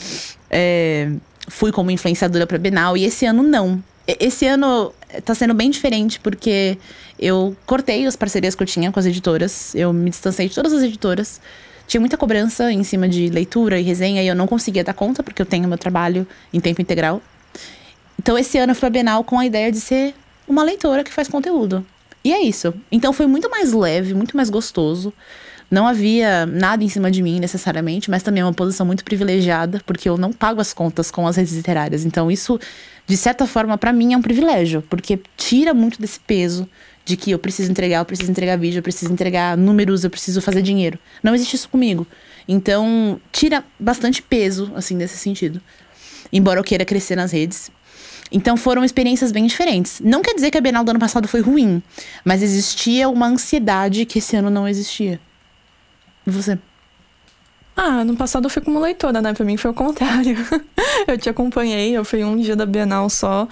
é, 0.49 1.11
fui 1.47 1.71
como 1.71 1.91
influenciadora 1.91 2.47
pra 2.47 2.57
Bienal. 2.57 2.97
E 2.97 3.05
esse 3.05 3.25
ano 3.25 3.43
não. 3.43 3.83
Esse 4.07 4.45
ano 4.47 4.93
tá 5.23 5.33
sendo 5.33 5.53
bem 5.53 5.69
diferente 5.69 6.19
porque 6.19 6.77
eu 7.17 7.55
cortei 7.65 8.05
as 8.05 8.15
parcerias 8.15 8.53
que 8.55 8.63
eu 8.63 8.67
tinha 8.67 8.91
com 8.91 8.99
as 8.99 9.05
editoras. 9.05 9.73
Eu 9.75 9.93
me 9.93 10.09
distanciei 10.09 10.49
de 10.49 10.55
todas 10.55 10.73
as 10.73 10.81
editoras. 10.81 11.39
Tinha 11.87 12.01
muita 12.01 12.17
cobrança 12.17 12.71
em 12.71 12.83
cima 12.83 13.07
de 13.07 13.27
leitura 13.27 13.79
e 13.79 13.83
resenha 13.83 14.23
e 14.23 14.27
eu 14.27 14.35
não 14.35 14.47
conseguia 14.47 14.83
dar 14.83 14.93
conta 14.93 15.21
porque 15.21 15.41
eu 15.41 15.45
tenho 15.45 15.67
meu 15.67 15.77
trabalho 15.77 16.25
em 16.51 16.59
tempo 16.59 16.81
integral. 16.81 17.21
Então 18.17 18.37
esse 18.37 18.57
ano 18.57 18.71
eu 18.71 18.75
fui 18.75 18.81
pra 18.81 18.89
Bienal 18.89 19.23
com 19.23 19.37
a 19.37 19.45
ideia 19.45 19.71
de 19.71 19.79
ser 19.79 20.15
uma 20.47 20.63
leitora 20.63 21.03
que 21.03 21.11
faz 21.11 21.27
conteúdo. 21.27 21.85
E 22.23 22.31
é 22.31 22.41
isso. 22.41 22.73
Então 22.91 23.11
foi 23.11 23.27
muito 23.27 23.49
mais 23.49 23.73
leve, 23.73 24.13
muito 24.13 24.35
mais 24.35 24.49
gostoso. 24.49 25.13
Não 25.69 25.87
havia 25.87 26.45
nada 26.45 26.83
em 26.83 26.89
cima 26.89 27.09
de 27.09 27.21
mim 27.21 27.39
necessariamente, 27.39 28.09
mas 28.09 28.21
também 28.21 28.41
é 28.41 28.45
uma 28.45 28.53
posição 28.53 28.85
muito 28.85 29.03
privilegiada, 29.03 29.81
porque 29.85 30.07
eu 30.07 30.17
não 30.17 30.31
pago 30.31 30.61
as 30.61 30.71
contas 30.71 31.09
com 31.09 31.25
as 31.27 31.35
redes 31.35 31.53
literárias. 31.53 32.05
Então 32.05 32.29
isso, 32.29 32.59
de 33.07 33.17
certa 33.17 33.47
forma, 33.47 33.77
pra 33.77 33.91
mim 33.91 34.13
é 34.13 34.17
um 34.17 34.21
privilégio, 34.21 34.83
porque 34.89 35.19
tira 35.35 35.73
muito 35.73 35.99
desse 35.99 36.19
peso 36.19 36.69
de 37.03 37.17
que 37.17 37.31
eu 37.31 37.39
preciso 37.39 37.71
entregar, 37.71 37.99
eu 37.99 38.05
preciso 38.05 38.31
entregar 38.31 38.57
vídeo, 38.57 38.79
eu 38.79 38.83
preciso 38.83 39.11
entregar 39.11 39.57
números, 39.57 40.03
eu 40.03 40.09
preciso 40.09 40.41
fazer 40.41 40.61
dinheiro. 40.61 40.97
Não 41.21 41.35
existe 41.35 41.55
isso 41.55 41.67
comigo. 41.67 42.07
Então, 42.47 43.19
tira 43.31 43.63
bastante 43.79 44.21
peso, 44.21 44.71
assim, 44.75 44.95
nesse 44.95 45.17
sentido. 45.17 45.59
Embora 46.31 46.59
eu 46.59 46.63
queira 46.63 46.85
crescer 46.85 47.15
nas 47.15 47.31
redes. 47.31 47.71
Então 48.33 48.57
foram 48.57 48.83
experiências 48.83 49.31
bem 49.31 49.45
diferentes. 49.45 50.01
Não 50.03 50.23
quer 50.23 50.33
dizer 50.33 50.49
que 50.49 50.57
a 50.57 50.61
Bienal 50.61 50.83
do 50.83 50.89
ano 50.89 50.99
passado 50.99 51.27
foi 51.27 51.39
ruim, 51.39 51.81
mas 52.25 52.41
existia 52.41 53.07
uma 53.07 53.27
ansiedade 53.27 54.05
que 54.05 54.17
esse 54.17 54.35
ano 54.35 54.49
não 54.49 54.67
existia. 54.67 55.21
E 56.25 56.31
você? 56.31 56.57
Ah, 57.75 58.03
no 58.03 58.15
passado 58.15 58.45
eu 58.45 58.49
fui 58.49 58.61
como 58.61 58.79
leitora, 58.79 59.21
né? 59.21 59.33
Pra 59.33 59.45
mim 59.45 59.57
foi 59.57 59.71
o 59.71 59.73
contrário. 59.73 60.37
eu 61.07 61.17
te 61.17 61.29
acompanhei, 61.29 61.97
eu 61.97 62.05
fui 62.05 62.23
um 62.23 62.37
dia 62.37 62.55
da 62.55 62.65
Bienal 62.65 63.09
só. 63.09 63.47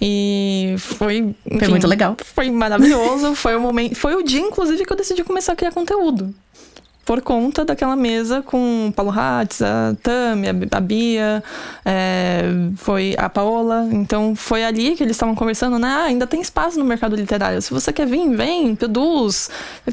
E 0.00 0.76
foi. 0.78 1.34
Foi 1.44 1.56
enfim, 1.56 1.70
muito 1.70 1.86
legal. 1.86 2.16
Foi 2.24 2.50
maravilhoso. 2.50 3.34
foi 3.34 3.54
o 3.54 3.60
momento. 3.60 3.94
Foi 3.94 4.14
o 4.14 4.22
dia, 4.22 4.40
inclusive, 4.40 4.84
que 4.84 4.92
eu 4.92 4.96
decidi 4.96 5.22
começar 5.24 5.52
a 5.52 5.56
criar 5.56 5.72
conteúdo. 5.72 6.34
Por 7.06 7.22
conta 7.22 7.64
daquela 7.64 7.94
mesa 7.94 8.42
com 8.42 8.88
o 8.88 8.92
Paulo 8.92 9.12
Hatz, 9.16 9.62
a 9.62 9.94
Tami, 10.02 10.48
a 10.68 10.80
Bia, 10.80 11.42
é, 11.84 12.42
foi 12.76 13.14
a 13.16 13.28
Paola. 13.28 13.88
Então 13.92 14.34
foi 14.34 14.64
ali 14.64 14.96
que 14.96 15.04
eles 15.04 15.14
estavam 15.14 15.36
conversando, 15.36 15.78
né? 15.78 15.86
Ah, 15.86 16.02
ainda 16.06 16.26
tem 16.26 16.40
espaço 16.40 16.76
no 16.80 16.84
mercado 16.84 17.14
literário. 17.14 17.62
Se 17.62 17.72
você 17.72 17.92
quer 17.92 18.08
vir, 18.08 18.28
vem, 18.34 18.74
produz. 18.74 19.48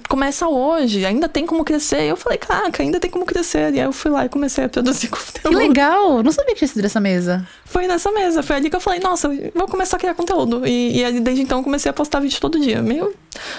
Começa 0.09 0.47
hoje, 0.47 1.05
ainda 1.05 1.29
tem 1.29 1.45
como 1.45 1.63
crescer. 1.63 2.01
Eu 2.01 2.17
falei, 2.17 2.39
caraca, 2.39 2.81
ainda 2.81 2.99
tem 2.99 3.11
como 3.11 3.27
crescer. 3.27 3.75
E 3.75 3.79
aí 3.79 3.85
eu 3.85 3.93
fui 3.93 4.09
lá 4.09 4.25
e 4.25 4.29
comecei 4.29 4.63
a 4.63 4.69
produzir 4.69 5.07
Que 5.13 5.41
conteúdo. 5.41 5.55
legal! 5.55 6.23
Não 6.23 6.31
sabia 6.31 6.53
que 6.53 6.59
tinha 6.59 6.67
sido 6.67 6.83
essa 6.83 6.99
mesa. 6.99 7.47
Foi 7.63 7.85
nessa 7.85 8.11
mesa, 8.11 8.41
foi 8.41 8.55
ali 8.55 8.71
que 8.71 8.75
eu 8.75 8.81
falei, 8.81 8.99
nossa, 8.99 9.29
vou 9.53 9.67
começar 9.67 9.97
a 9.97 9.99
criar 9.99 10.15
conteúdo. 10.15 10.65
E, 10.65 11.03
e 11.03 11.19
desde 11.19 11.43
então 11.43 11.59
eu 11.59 11.63
comecei 11.63 11.91
a 11.91 11.93
postar 11.93 12.19
vídeo 12.21 12.41
todo 12.41 12.59
dia. 12.59 12.81
Meio 12.81 13.13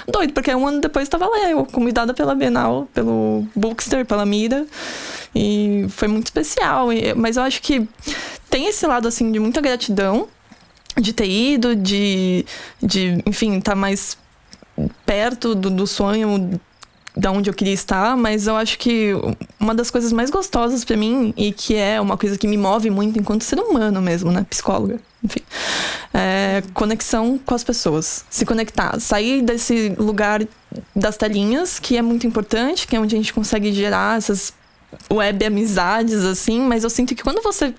doido, 0.09 0.33
porque 0.33 0.55
um 0.55 0.67
ano 0.67 0.81
depois 0.81 1.05
estava 1.05 1.27
lá, 1.27 1.51
eu 1.51 1.65
convidada 1.67 2.13
pela 2.15 2.35
Bienal, 2.35 2.89
pelo 2.95 3.47
Bookster, 3.55 4.05
pela 4.05 4.25
Mira. 4.27 4.67
E 5.35 5.87
foi 5.91 6.09
muito 6.09 6.27
especial. 6.27 6.93
E- 6.93 7.15
mas 7.15 7.37
eu 7.37 7.43
acho 7.43 7.61
que 7.61 7.87
tem 8.49 8.67
esse 8.67 8.87
lado, 8.87 9.09
assim, 9.09 9.31
de 9.33 9.39
muita 9.39 9.61
gratidão 9.61 10.29
de 10.97 11.13
ter 11.13 11.29
ido, 11.29 11.75
de, 11.75 12.47
de 12.81 13.21
enfim, 13.27 13.59
estar 13.59 13.75
mais 13.75 14.17
perto 15.05 15.55
do, 15.55 15.71
do 15.71 15.87
sonho 15.87 16.61
da 17.17 17.31
onde 17.31 17.49
eu 17.49 17.55
queria 17.55 17.73
estar, 17.73 18.17
mas 18.17 18.47
eu 18.47 18.57
acho 18.57 18.79
que 18.79 19.13
uma 19.61 19.75
das 19.75 19.91
coisas 19.91 20.13
mais 20.13 20.31
gostosas 20.31 20.85
pra 20.85 20.97
mim 20.97 21.33
e 21.37 21.53
que 21.53 21.77
é 21.77 22.01
uma 22.01 22.17
coisa 22.17 22.37
que 22.37 22.47
me 22.47 22.57
move 22.57 22.91
muito 22.91 23.19
enquanto 23.19 23.43
ser 23.43 23.59
humano 23.59 24.03
mesmo, 24.03 24.33
né, 24.33 24.45
psicóloga, 24.51 24.99
enfim, 25.23 25.41
é 26.13 26.63
conexão 26.75 27.39
com 27.39 27.55
as 27.55 27.63
pessoas, 27.63 28.25
se 28.29 28.45
conectar, 28.45 28.99
sair 28.99 29.43
desse 29.43 29.91
lugar 29.97 30.43
das 30.95 31.17
telinhas, 31.17 31.79
que 31.79 31.97
é 31.97 32.03
muito 32.03 32.27
importante, 32.27 32.87
que 32.87 32.97
é 32.97 33.01
onde 33.01 33.15
a 33.15 33.19
gente 33.19 33.33
consegue 33.33 33.73
gerar 33.73 34.19
essas 34.19 34.53
web 35.11 35.45
amizades 35.45 36.25
assim, 36.25 36.61
mas 36.61 36.83
eu 36.83 36.91
sinto 36.91 37.15
que 37.15 37.23
quando 37.23 37.41
você 37.43 37.73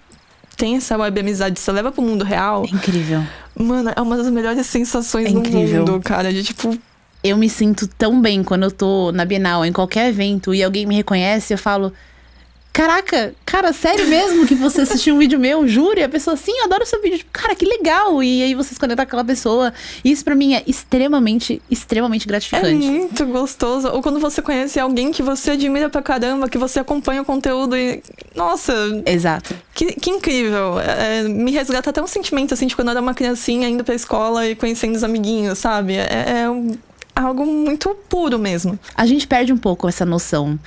tem 0.55 0.77
essa 0.77 0.97
web 0.97 1.19
amizade, 1.19 1.59
você 1.59 1.71
leva 1.73 1.91
pro 1.91 2.01
mundo 2.01 2.23
real, 2.23 2.63
É 2.63 2.73
incrível. 2.73 3.21
Mano, 3.57 3.91
é 3.95 4.01
uma 4.01 4.17
das 4.17 4.29
melhores 4.29 4.65
sensações 4.67 5.27
É 5.27 5.31
do 5.31 5.39
mundo, 5.39 6.01
cara. 6.03 6.31
De 6.31 6.43
tipo, 6.43 6.77
Eu 7.27 7.37
me 7.37 7.49
sinto 7.49 7.87
tão 7.87 8.21
bem 8.21 8.43
quando 8.43 8.63
eu 8.63 8.71
tô 8.71 9.11
na 9.11 9.25
Bienal, 9.25 9.65
em 9.65 9.73
qualquer 9.73 10.09
evento, 10.09 10.53
e 10.53 10.63
alguém 10.63 10.85
me 10.85 10.93
reconhece, 10.95 11.51
eu 11.53 11.57
falo. 11.57 11.91
Caraca, 12.71 13.33
cara, 13.45 13.71
sério 13.71 14.05
mesmo 14.07 14.45
que 14.45 14.53
você 14.53 14.81
assistiu 14.81 15.15
um 15.15 15.17
vídeo 15.17 15.39
meu? 15.39 15.65
Juro? 15.67 15.97
E 15.97 16.03
a 16.03 16.09
pessoa, 16.09 16.35
sim, 16.35 16.51
eu 16.59 16.65
adoro 16.65 16.85
seu 16.85 17.01
vídeo. 17.01 17.19
Tipo, 17.19 17.31
cara, 17.31 17.55
que 17.55 17.65
legal. 17.65 18.21
E 18.21 18.43
aí 18.43 18.53
você 18.53 18.73
se 18.73 18.79
conecta 18.79 19.03
com 19.03 19.07
aquela 19.07 19.23
pessoa. 19.23 19.73
E 20.03 20.11
isso 20.11 20.25
pra 20.25 20.35
mim 20.35 20.53
é 20.53 20.61
extremamente, 20.67 21.61
extremamente 21.71 22.25
é 22.25 22.27
gratificante. 22.27 22.85
muito 22.85 23.25
gostoso. 23.27 23.87
Ou 23.87 24.01
quando 24.03 24.19
você 24.19 24.41
conhece 24.41 24.77
alguém 24.77 25.09
que 25.11 25.23
você 25.23 25.51
admira 25.51 25.89
pra 25.89 26.01
caramba, 26.01 26.49
que 26.49 26.57
você 26.57 26.79
acompanha 26.81 27.21
o 27.21 27.25
conteúdo 27.25 27.77
e. 27.77 28.03
Nossa, 28.35 28.73
Exato. 29.05 29.55
que, 29.73 29.93
que 29.93 30.09
incrível. 30.11 30.77
É, 30.79 31.23
me 31.23 31.51
resgata 31.51 31.89
até 31.89 32.01
um 32.03 32.07
sentimento, 32.07 32.53
assim, 32.53 32.67
de 32.67 32.75
quando 32.75 32.89
eu 32.89 32.91
era 32.91 33.01
uma 33.01 33.13
criancinha 33.13 33.69
indo 33.69 33.85
pra 33.85 33.95
escola 33.95 34.45
e 34.49 34.53
conhecendo 34.53 34.95
os 34.97 35.03
amiguinhos, 35.03 35.57
sabe? 35.59 35.93
É, 35.95 36.41
é 36.43 36.49
um- 36.49 36.75
algo 37.15 37.45
muito 37.45 37.95
puro 38.09 38.37
mesmo. 38.37 38.77
A 38.93 39.05
gente 39.05 39.25
perde 39.25 39.53
um 39.53 39.57
pouco 39.57 39.87
essa 39.87 40.05
noção 40.05 40.59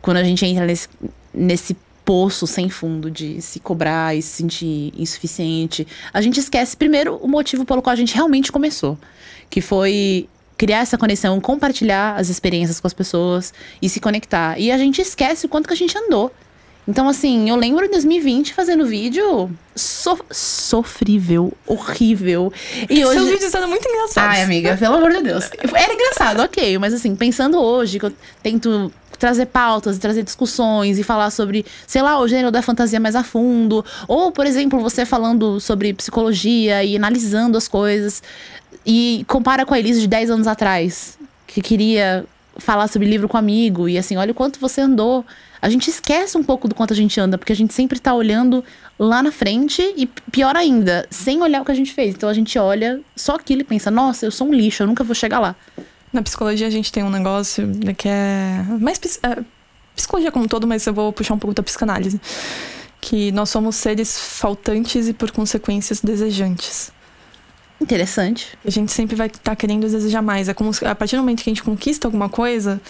quando 0.00 0.18
a 0.18 0.24
gente 0.24 0.46
entra 0.46 0.64
nesse, 0.64 0.88
nesse 1.34 1.76
poço 2.04 2.46
sem 2.46 2.70
fundo 2.70 3.10
de 3.10 3.42
se 3.42 3.58
cobrar 3.58 4.16
e 4.16 4.22
se 4.22 4.28
sentir 4.36 4.92
insuficiente. 4.96 5.86
A 6.14 6.20
gente 6.20 6.38
esquece, 6.38 6.76
primeiro, 6.76 7.16
o 7.16 7.26
motivo 7.26 7.64
pelo 7.64 7.82
qual 7.82 7.92
a 7.92 7.96
gente 7.96 8.14
realmente 8.14 8.52
começou, 8.52 8.96
que 9.50 9.60
foi 9.60 10.28
criar 10.56 10.78
essa 10.78 10.96
conexão, 10.96 11.40
compartilhar 11.40 12.14
as 12.14 12.28
experiências 12.28 12.80
com 12.80 12.86
as 12.86 12.94
pessoas 12.94 13.52
e 13.82 13.88
se 13.88 14.00
conectar. 14.00 14.58
E 14.58 14.70
a 14.70 14.78
gente 14.78 15.02
esquece 15.02 15.46
o 15.46 15.48
quanto 15.48 15.66
que 15.66 15.74
a 15.74 15.76
gente 15.76 15.98
andou. 15.98 16.32
Então, 16.88 17.08
assim, 17.08 17.50
eu 17.50 17.56
lembro 17.56 17.84
em 17.84 17.90
2020 17.90 18.54
fazendo 18.54 18.86
vídeo 18.86 19.50
so 19.74 20.18
sofrível, 20.30 21.52
horrível. 21.66 22.52
E 22.88 23.04
hoje. 23.04 23.18
Seus 23.18 23.30
vídeos 23.30 23.54
eram 23.54 23.68
muito 23.68 23.88
engraçados. 23.88 24.36
Ai, 24.36 24.42
amiga, 24.42 24.76
pelo 24.76 24.94
amor 24.94 25.10
de 25.12 25.22
Deus. 25.22 25.50
Era 25.74 25.92
engraçado, 25.92 26.42
ok, 26.42 26.78
mas 26.78 26.94
assim, 26.94 27.16
pensando 27.16 27.58
hoje, 27.58 27.98
que 27.98 28.06
eu 28.06 28.12
tento 28.40 28.92
trazer 29.18 29.46
pautas, 29.46 29.98
trazer 29.98 30.22
discussões 30.22 30.98
e 30.98 31.02
falar 31.02 31.30
sobre, 31.30 31.64
sei 31.86 32.02
lá, 32.02 32.20
o 32.20 32.28
gênero 32.28 32.50
da 32.50 32.62
fantasia 32.62 33.00
mais 33.00 33.16
a 33.16 33.24
fundo. 33.24 33.84
Ou, 34.06 34.30
por 34.30 34.46
exemplo, 34.46 34.78
você 34.78 35.04
falando 35.04 35.58
sobre 35.58 35.92
psicologia 35.92 36.84
e 36.84 36.96
analisando 36.96 37.58
as 37.58 37.66
coisas. 37.66 38.22
E 38.84 39.24
compara 39.26 39.66
com 39.66 39.74
a 39.74 39.78
Elise 39.78 40.00
de 40.00 40.06
10 40.06 40.30
anos 40.30 40.46
atrás, 40.46 41.18
que 41.46 41.60
queria 41.60 42.24
falar 42.58 42.88
sobre 42.88 43.08
livro 43.08 43.28
com 43.28 43.36
amigo. 43.36 43.88
E 43.88 43.98
assim, 43.98 44.16
olha 44.16 44.32
o 44.32 44.34
quanto 44.34 44.58
você 44.58 44.80
andou. 44.80 45.24
A 45.60 45.68
gente 45.68 45.88
esquece 45.88 46.36
um 46.36 46.42
pouco 46.42 46.68
do 46.68 46.74
quanto 46.74 46.92
a 46.92 46.96
gente 46.96 47.18
anda, 47.20 47.38
porque 47.38 47.52
a 47.52 47.56
gente 47.56 47.72
sempre 47.74 47.98
tá 47.98 48.14
olhando 48.14 48.64
lá 48.98 49.22
na 49.22 49.32
frente 49.32 49.82
e 49.96 50.06
pior 50.30 50.56
ainda, 50.56 51.06
sem 51.10 51.42
olhar 51.42 51.62
o 51.62 51.64
que 51.64 51.72
a 51.72 51.74
gente 51.74 51.92
fez. 51.92 52.14
Então 52.14 52.28
a 52.28 52.34
gente 52.34 52.58
olha 52.58 53.00
só 53.14 53.34
aquilo 53.34 53.62
e 53.62 53.64
pensa: 53.64 53.90
nossa, 53.90 54.26
eu 54.26 54.30
sou 54.30 54.48
um 54.48 54.52
lixo, 54.52 54.82
eu 54.82 54.86
nunca 54.86 55.02
vou 55.02 55.14
chegar 55.14 55.40
lá. 55.40 55.56
Na 56.12 56.22
psicologia 56.22 56.66
a 56.66 56.70
gente 56.70 56.92
tem 56.92 57.02
um 57.02 57.10
negócio 57.10 57.68
que 57.96 58.08
é 58.08 58.64
mais 58.80 58.98
é, 59.22 59.42
psicologia 59.94 60.30
como 60.30 60.44
um 60.44 60.48
todo, 60.48 60.66
mas 60.66 60.86
eu 60.86 60.94
vou 60.94 61.12
puxar 61.12 61.34
um 61.34 61.38
pouco 61.38 61.54
da 61.54 61.62
psicanálise, 61.62 62.20
que 63.00 63.32
nós 63.32 63.50
somos 63.50 63.76
seres 63.76 64.18
faltantes 64.18 65.08
e 65.08 65.12
por 65.12 65.30
consequências 65.30 66.00
desejantes. 66.00 66.92
Interessante. 67.80 68.56
A 68.64 68.70
gente 68.70 68.92
sempre 68.92 69.14
vai 69.14 69.26
estar 69.26 69.40
tá 69.40 69.56
querendo 69.56 69.82
desejar 69.82 70.22
mais. 70.22 70.48
É 70.48 70.54
como 70.54 70.72
se, 70.72 70.84
a 70.84 70.94
partir 70.94 71.16
do 71.16 71.22
momento 71.22 71.42
que 71.42 71.50
a 71.50 71.52
gente 71.52 71.62
conquista 71.62 72.08
alguma 72.08 72.28
coisa, 72.28 72.80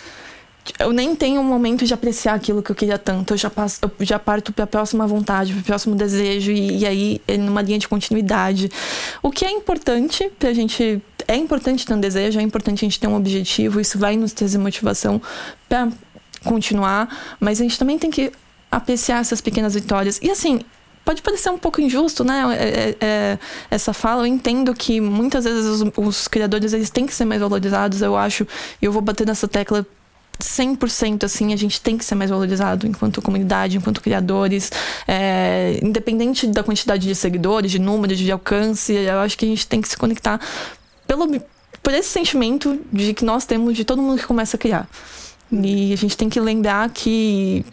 eu 0.79 0.92
nem 0.92 1.14
tenho 1.14 1.40
um 1.40 1.44
momento 1.44 1.85
de 1.85 1.92
apreciar 1.92 2.35
aquilo 2.35 2.62
que 2.62 2.70
eu 2.70 2.77
queria 2.77 2.99
tanto. 2.99 3.35
Eu 3.35 3.38
já, 3.38 3.51
passo, 3.51 3.81
eu 3.83 3.92
já 4.01 4.18
parto 4.18 4.53
para 4.53 4.64
a 4.64 4.66
próxima 4.66 5.07
vontade, 5.07 5.53
para 5.53 5.61
o 5.61 5.64
próximo 5.64 5.94
desejo, 5.94 6.51
e, 6.53 6.79
e, 6.79 6.87
aí 6.87 7.20
é 7.27 7.37
numa 7.37 7.62
linha 7.62 7.79
de 7.79 7.88
continuidade. 7.88 8.70
O 9.22 9.31
que 9.31 9.44
é 9.44 9.51
importante 9.51 10.31
para 10.38 10.51
a 10.51 10.53
gente. 10.53 11.03
É 11.29 11.35
importante 11.35 11.85
ter 11.85 11.94
um 11.94 12.01
desejo, 12.01 12.38
é 12.38 12.42
importante 12.42 12.85
a 12.85 12.88
gente 12.88 13.01
ter 13.01 13.09
um 13.09 13.16
objetivo, 13.16 13.81
isso 13.81 13.99
vai 13.99 14.16
nos 14.16 14.33
trazer 14.33 14.59
motivação 14.59 15.20
para 15.68 15.88
continuar, 16.44 17.37
mas 17.40 17.61
a 17.61 17.64
gente 17.64 17.77
também 17.77 17.99
tem 17.99 18.11
que 18.11 18.31
apreciar 18.70 19.20
essas 19.20 19.40
pequenas 19.40 19.75
vitórias. 19.75 20.20
E 20.22 20.31
assim, 20.31 20.61
pode 21.07 21.23
parecer 21.23 21.51
um 21.51 21.57
pouco 21.57 21.81
injusto, 21.81 22.25
né? 22.25 22.42
É, 22.59 22.64
é, 22.64 22.97
é, 23.01 23.38
essa 23.71 23.92
fala. 23.95 24.23
Eu 24.23 24.27
entendo 24.27 24.75
que 24.75 25.01
muitas 25.01 25.45
vezes 25.45 25.64
os, 25.64 25.92
os, 25.97 26.29
criadores 26.29 26.73
eles 26.73 26.90
têm 26.90 27.07
que 27.07 27.14
ser 27.14 27.25
mais 27.25 27.40
valorizados, 27.40 28.03
eu 28.03 28.16
acho. 28.16 28.47
E 28.83 28.85
eu 28.85 28.90
vou 28.90 29.01
bater 29.01 29.25
nessa 29.25 29.47
tecla 29.47 29.87
100% 30.42 31.25
assim, 31.25 31.55
a 31.55 31.57
gente 31.57 31.81
tem 31.81 31.97
que 31.97 32.05
ser 32.05 32.16
mais 32.16 32.29
valorizado 32.29 32.87
enquanto 32.87 33.23
comunidade, 33.23 33.77
enquanto 33.77 34.03
criadores, 34.03 34.71
é, 35.07 35.79
independente 35.83 36.47
da 36.49 36.62
quantidade 36.62 37.07
de 37.07 37.14
seguidores, 37.14 37.71
de 37.71 37.79
números, 37.79 38.19
de 38.19 38.31
alcance, 38.31 38.92
eu 38.92 39.21
acho 39.21 39.38
que 39.38 39.47
a 39.47 39.49
gente 39.49 39.66
tem 39.66 39.81
que 39.81 39.88
se 39.88 39.97
conectar 39.97 40.38
pelo, 41.07 41.40
por 41.83 41.95
esse 41.95 42.09
sentimento 42.09 42.79
de 42.92 43.14
que 43.14 43.25
nós 43.25 43.47
temos 43.47 43.75
de 43.75 43.85
todo 43.85 44.03
mundo 44.03 44.19
que 44.19 44.27
começa 44.27 44.57
a 44.57 44.61
criar. 44.61 44.88
E 45.51 45.92
a 45.92 45.97
gente 45.97 46.16
tem 46.16 46.29
que 46.29 46.40
lembrar 46.40 46.90
que, 46.90 47.64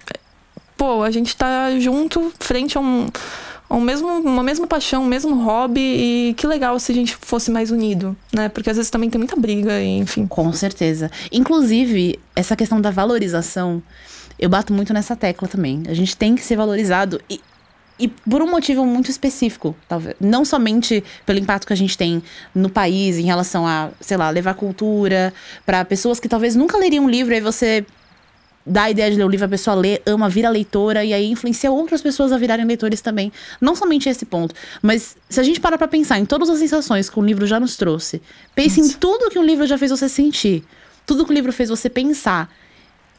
pô, 0.84 1.02
a 1.02 1.10
gente 1.10 1.34
tá 1.34 1.80
junto 1.80 2.34
frente 2.38 2.78
a 2.78 2.82
um 2.82 3.08
um 3.72 3.80
mesmo, 3.80 4.08
uma 4.08 4.44
mesma 4.44 4.68
paixão, 4.68 5.02
um 5.02 5.08
mesmo 5.08 5.34
hobby 5.42 5.80
e 5.82 6.34
que 6.36 6.46
legal 6.46 6.78
se 6.78 6.92
a 6.92 6.96
gente 6.96 7.16
fosse 7.16 7.50
mais 7.50 7.72
unido, 7.72 8.16
né? 8.32 8.48
Porque 8.48 8.70
às 8.70 8.76
vezes 8.78 8.92
também 8.92 9.10
tem 9.10 9.18
muita 9.18 9.36
briga, 9.36 9.82
e, 9.82 9.98
enfim. 9.98 10.28
Com 10.28 10.54
certeza. 10.54 11.10
Inclusive, 11.32 12.20
essa 12.36 12.56
questão 12.56 12.80
da 12.80 12.92
valorização, 12.92 13.82
eu 14.38 14.48
bato 14.48 14.72
muito 14.72 14.94
nessa 14.94 15.16
tecla 15.16 15.48
também. 15.48 15.82
A 15.88 15.94
gente 15.96 16.16
tem 16.16 16.36
que 16.36 16.44
ser 16.44 16.56
valorizado 16.56 17.20
e, 17.28 17.42
e 17.98 18.08
por 18.08 18.44
um 18.44 18.52
motivo 18.52 18.86
muito 18.86 19.10
específico, 19.10 19.76
talvez. 19.88 20.16
Não 20.20 20.46
somente 20.46 21.04
pelo 21.26 21.40
impacto 21.40 21.66
que 21.66 21.74
a 21.74 21.78
gente 21.78 21.98
tem 21.98 22.22
no 22.54 22.70
país 22.70 23.18
em 23.18 23.24
relação 23.24 23.66
a, 23.66 23.90
sei 24.00 24.18
lá, 24.18 24.30
levar 24.30 24.54
cultura 24.54 25.34
para 25.66 25.84
pessoas 25.84 26.20
que 26.20 26.30
talvez 26.30 26.56
nunca 26.56 26.78
leriam 26.78 27.06
um 27.06 27.10
livro 27.10 27.34
e 27.34 27.38
aí 27.38 27.42
você 27.42 27.84
dá 28.66 28.84
a 28.84 28.92
ideia 28.92 29.12
de 29.12 29.18
ler 29.18 29.26
o 29.26 29.30
livro, 29.30 29.46
a 29.46 29.50
pessoa 29.50 29.76
lê, 29.76 30.02
ama, 30.06 30.30
vira 30.30 30.50
leitora 30.50 31.04
e 31.04 31.14
aí 31.14 31.30
influencia 31.30 31.72
outras 31.72 32.02
pessoas 32.02 32.32
a 32.32 32.38
virarem 32.38 32.66
leitores 32.66 33.02
também. 33.02 33.32
Não 33.60 33.76
somente 33.76 34.08
esse 34.10 34.26
ponto, 34.26 34.56
mas 34.82 35.16
se 35.30 35.40
a 35.40 35.44
gente 35.44 35.60
parar 35.60 35.78
pra 35.78 35.88
pensar 35.88 36.20
em 36.20 36.26
todas 36.26 36.50
as 36.50 36.60
sensações 36.60 37.10
que 37.10 37.20
o 37.20 37.22
livro 37.22 37.46
já 37.46 37.60
nos 37.60 37.76
trouxe, 37.76 38.22
pense 38.56 38.80
Nossa. 38.80 38.94
em 38.94 38.98
tudo 38.98 39.30
que 39.30 39.40
o 39.40 39.44
livro 39.44 39.68
já 39.68 39.78
fez 39.78 39.92
você 39.92 40.08
sentir, 40.08 40.64
tudo 41.06 41.26
que 41.26 41.32
o 41.32 41.34
livro 41.34 41.52
fez 41.52 41.70
você 41.70 41.90
pensar. 41.90 42.50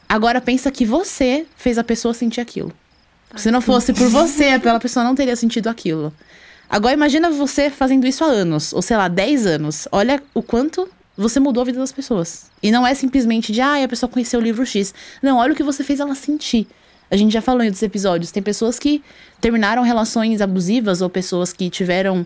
Agora 0.07 0.41
pensa 0.41 0.71
que 0.71 0.85
você 0.85 1.45
fez 1.55 1.77
a 1.77 1.83
pessoa 1.83 2.13
sentir 2.13 2.41
aquilo. 2.41 2.71
Se 3.35 3.51
não 3.51 3.61
fosse 3.61 3.93
por 3.93 4.07
você, 4.09 4.45
aquela 4.45 4.79
pessoa 4.79 5.03
não 5.03 5.15
teria 5.15 5.35
sentido 5.35 5.67
aquilo. 5.67 6.13
Agora 6.69 6.93
imagina 6.93 7.29
você 7.29 7.69
fazendo 7.69 8.07
isso 8.07 8.23
há 8.23 8.27
anos, 8.27 8.73
ou 8.73 8.81
sei 8.81 8.97
lá, 8.97 9.07
10 9.07 9.45
anos. 9.45 9.87
Olha 9.91 10.21
o 10.33 10.41
quanto 10.41 10.89
você 11.17 11.39
mudou 11.39 11.61
a 11.61 11.65
vida 11.65 11.79
das 11.79 11.91
pessoas. 11.91 12.51
E 12.61 12.71
não 12.71 12.85
é 12.85 12.93
simplesmente 12.93 13.51
de, 13.51 13.61
ah, 13.61 13.83
a 13.83 13.87
pessoa 13.87 14.09
conheceu 14.09 14.39
o 14.39 14.43
livro 14.43 14.65
X. 14.65 14.93
Não, 15.21 15.37
olha 15.37 15.53
o 15.53 15.55
que 15.55 15.63
você 15.63 15.83
fez 15.83 15.99
ela 15.99 16.15
sentir. 16.15 16.67
A 17.09 17.15
gente 17.15 17.31
já 17.31 17.41
falou 17.41 17.61
em 17.61 17.67
outros 17.67 17.83
episódios. 17.83 18.31
Tem 18.31 18.43
pessoas 18.43 18.79
que 18.79 19.03
terminaram 19.39 19.83
relações 19.83 20.41
abusivas 20.41 21.01
ou 21.01 21.09
pessoas 21.09 21.53
que 21.53 21.69
tiveram 21.69 22.25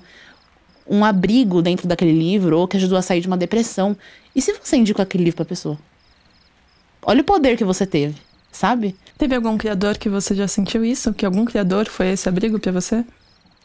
um 0.89 1.06
abrigo 1.06 1.62
dentro 1.62 1.88
daquele 1.88 2.17
livro 2.17 2.58
ou 2.58 2.67
que 2.67 2.78
ajudou 2.78 2.97
a 2.97 3.02
sair 3.02 3.21
de 3.21 3.28
uma 3.28 3.38
depressão. 3.38 3.95
E 4.36 4.41
se 4.41 4.54
você 4.54 4.78
indicou 4.78 5.04
aquele 5.04 5.25
livro 5.25 5.38
pra 5.38 5.45
pessoa? 5.45 5.78
Olha 7.02 7.21
o 7.21 7.23
poder 7.23 7.58
que 7.58 7.63
você 7.63 7.86
teve, 7.86 8.15
sabe? 8.52 8.95
Teve 9.17 9.36
algum 9.36 9.58
criador 9.58 9.97
que 9.97 10.10
você 10.10 10.34
já 10.34 10.47
sentiu 10.47 10.84
isso? 10.84 11.13
Que 11.13 11.25
algum 11.25 11.45
criador 11.45 11.88
foi 11.88 12.10
esse 12.10 12.28
abrigo 12.28 12.60
para 12.60 12.71
você? 12.71 13.06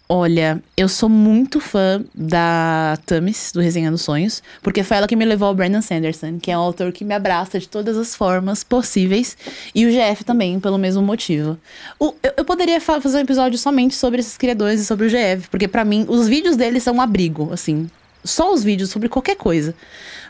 Olha, 0.06 0.62
eu 0.76 0.86
sou 0.86 1.08
muito 1.08 1.60
fã 1.60 2.04
da 2.14 2.98
Tamis, 3.06 3.50
do 3.54 3.60
Resenhando 3.60 3.96
Sonhos, 3.96 4.42
porque 4.62 4.82
foi 4.82 4.98
ela 4.98 5.08
que 5.08 5.16
me 5.16 5.24
levou 5.24 5.48
ao 5.48 5.54
Brandon 5.54 5.80
Sanderson, 5.80 6.38
que 6.38 6.50
é 6.50 6.58
um 6.58 6.60
autor 6.60 6.92
que 6.92 7.06
me 7.06 7.14
abraça 7.14 7.58
de 7.58 7.66
todas 7.66 7.96
as 7.96 8.14
formas 8.14 8.62
possíveis, 8.62 9.34
e 9.74 9.86
o 9.86 9.90
GF 9.90 10.22
também, 10.22 10.60
pelo 10.60 10.76
mesmo 10.76 11.02
motivo. 11.02 11.56
O, 11.98 12.12
eu, 12.22 12.32
eu, 12.36 12.44
poderia 12.44 12.82
fazer 12.82 13.16
um 13.16 13.20
episódio 13.20 13.58
somente 13.58 13.94
sobre 13.94 14.20
esses 14.20 14.36
criadores 14.36 14.82
e 14.82 14.84
sobre 14.84 15.06
o 15.06 15.08
GF, 15.08 15.48
porque 15.48 15.66
para 15.66 15.86
mim, 15.86 16.04
os 16.06 16.28
vídeos 16.28 16.54
deles 16.54 16.82
são 16.82 16.96
um 16.96 17.00
abrigo, 17.00 17.50
assim. 17.50 17.88
Só 18.22 18.52
os 18.52 18.62
vídeos 18.62 18.90
sobre 18.90 19.08
qualquer 19.08 19.36
coisa. 19.36 19.74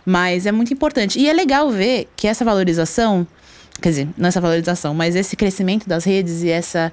Mas 0.06 0.46
é 0.46 0.52
muito 0.52 0.72
importante. 0.72 1.18
E 1.18 1.28
é 1.28 1.32
legal 1.32 1.70
ver 1.70 2.08
que 2.16 2.28
essa 2.28 2.44
valorização, 2.44 3.26
quer 3.82 3.88
dizer, 3.88 4.08
não 4.16 4.28
essa 4.28 4.40
valorização, 4.40 4.94
mas 4.94 5.16
esse 5.16 5.34
crescimento 5.34 5.88
das 5.88 6.04
redes 6.04 6.42
e 6.42 6.50
essa 6.50 6.92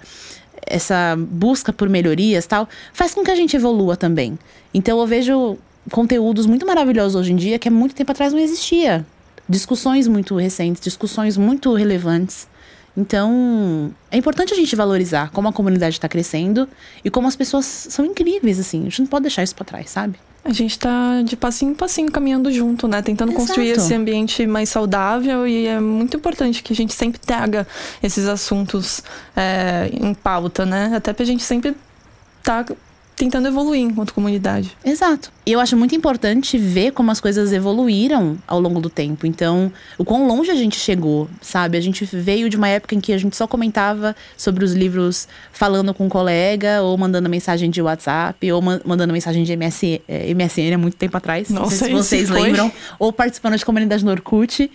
essa 0.65 1.15
busca 1.17 1.73
por 1.73 1.89
melhorias 1.89 2.45
tal, 2.45 2.67
faz 2.93 3.13
com 3.13 3.23
que 3.23 3.31
a 3.31 3.35
gente 3.35 3.55
evolua 3.55 3.95
também. 3.95 4.37
Então 4.73 4.99
eu 4.99 5.07
vejo 5.07 5.57
conteúdos 5.91 6.45
muito 6.45 6.65
maravilhosos 6.65 7.15
hoje 7.15 7.33
em 7.33 7.35
dia 7.35 7.57
que 7.57 7.67
há 7.67 7.71
muito 7.71 7.95
tempo 7.95 8.11
atrás 8.11 8.33
não 8.33 8.39
existia. 8.39 9.05
Discussões 9.47 10.07
muito 10.07 10.35
recentes, 10.35 10.81
discussões 10.81 11.37
muito 11.37 11.73
relevantes. 11.73 12.47
Então, 12.95 13.93
é 14.09 14.17
importante 14.17 14.53
a 14.53 14.55
gente 14.55 14.75
valorizar 14.75 15.31
como 15.31 15.47
a 15.47 15.53
comunidade 15.53 15.95
está 15.95 16.09
crescendo 16.09 16.67
e 17.03 17.09
como 17.09 17.27
as 17.27 17.35
pessoas 17.35 17.65
são 17.65 18.05
incríveis, 18.05 18.59
assim. 18.59 18.81
A 18.81 18.83
gente 18.83 18.99
não 18.99 19.07
pode 19.07 19.23
deixar 19.23 19.43
isso 19.43 19.55
para 19.55 19.65
trás, 19.65 19.89
sabe? 19.89 20.19
A 20.43 20.51
gente 20.51 20.79
tá 20.79 21.21
de 21.23 21.37
passinho 21.37 21.71
em 21.71 21.75
passinho 21.75 22.11
caminhando 22.11 22.51
junto, 22.51 22.87
né? 22.87 23.01
Tentando 23.01 23.31
Exato. 23.31 23.45
construir 23.45 23.69
esse 23.69 23.93
ambiente 23.93 24.47
mais 24.47 24.69
saudável 24.69 25.47
e 25.47 25.67
é 25.67 25.79
muito 25.79 26.17
importante 26.17 26.63
que 26.63 26.73
a 26.73 26.75
gente 26.75 26.93
sempre 26.93 27.19
traga 27.19 27.67
esses 28.01 28.25
assuntos 28.25 29.03
é, 29.35 29.89
em 29.93 30.13
pauta, 30.15 30.65
né? 30.65 30.91
Até 30.95 31.13
pra 31.13 31.23
gente 31.25 31.43
sempre 31.43 31.75
tá 32.41 32.65
tentando 33.21 33.47
evoluir 33.47 33.81
enquanto 33.81 34.15
comunidade. 34.15 34.75
Exato. 34.83 35.31
E 35.45 35.51
eu 35.51 35.59
acho 35.59 35.77
muito 35.77 35.93
importante 35.93 36.57
ver 36.57 36.91
como 36.91 37.11
as 37.11 37.21
coisas 37.21 37.53
evoluíram 37.53 38.35
ao 38.47 38.59
longo 38.59 38.81
do 38.81 38.89
tempo. 38.89 39.27
Então, 39.27 39.71
o 39.95 40.03
quão 40.03 40.27
longe 40.27 40.49
a 40.49 40.55
gente 40.55 40.75
chegou, 40.75 41.29
sabe? 41.39 41.77
A 41.77 41.81
gente 41.81 42.03
veio 42.03 42.49
de 42.49 42.57
uma 42.57 42.67
época 42.67 42.95
em 42.95 42.99
que 42.99 43.13
a 43.13 43.17
gente 43.19 43.35
só 43.35 43.45
comentava 43.45 44.15
sobre 44.35 44.65
os 44.65 44.73
livros 44.73 45.27
falando 45.51 45.93
com 45.93 46.05
um 46.05 46.09
colega, 46.09 46.81
ou 46.81 46.97
mandando 46.97 47.29
mensagem 47.29 47.69
de 47.69 47.79
WhatsApp, 47.79 48.51
ou 48.51 48.59
mandando 48.59 49.13
mensagem 49.13 49.43
de 49.43 49.55
MSN, 49.55 50.01
é, 50.07 50.33
MSN 50.33 50.73
há 50.73 50.77
muito 50.79 50.97
tempo 50.97 51.15
atrás. 51.15 51.47
Nossa, 51.49 51.87
não 51.87 52.01
sei 52.01 52.25
se 52.25 52.25
vocês 52.25 52.29
lembram. 52.29 52.71
Ou 52.97 53.13
participando 53.13 53.55
de 53.55 53.63
comunidade 53.63 54.03
no 54.03 54.09
Orkut. 54.09 54.69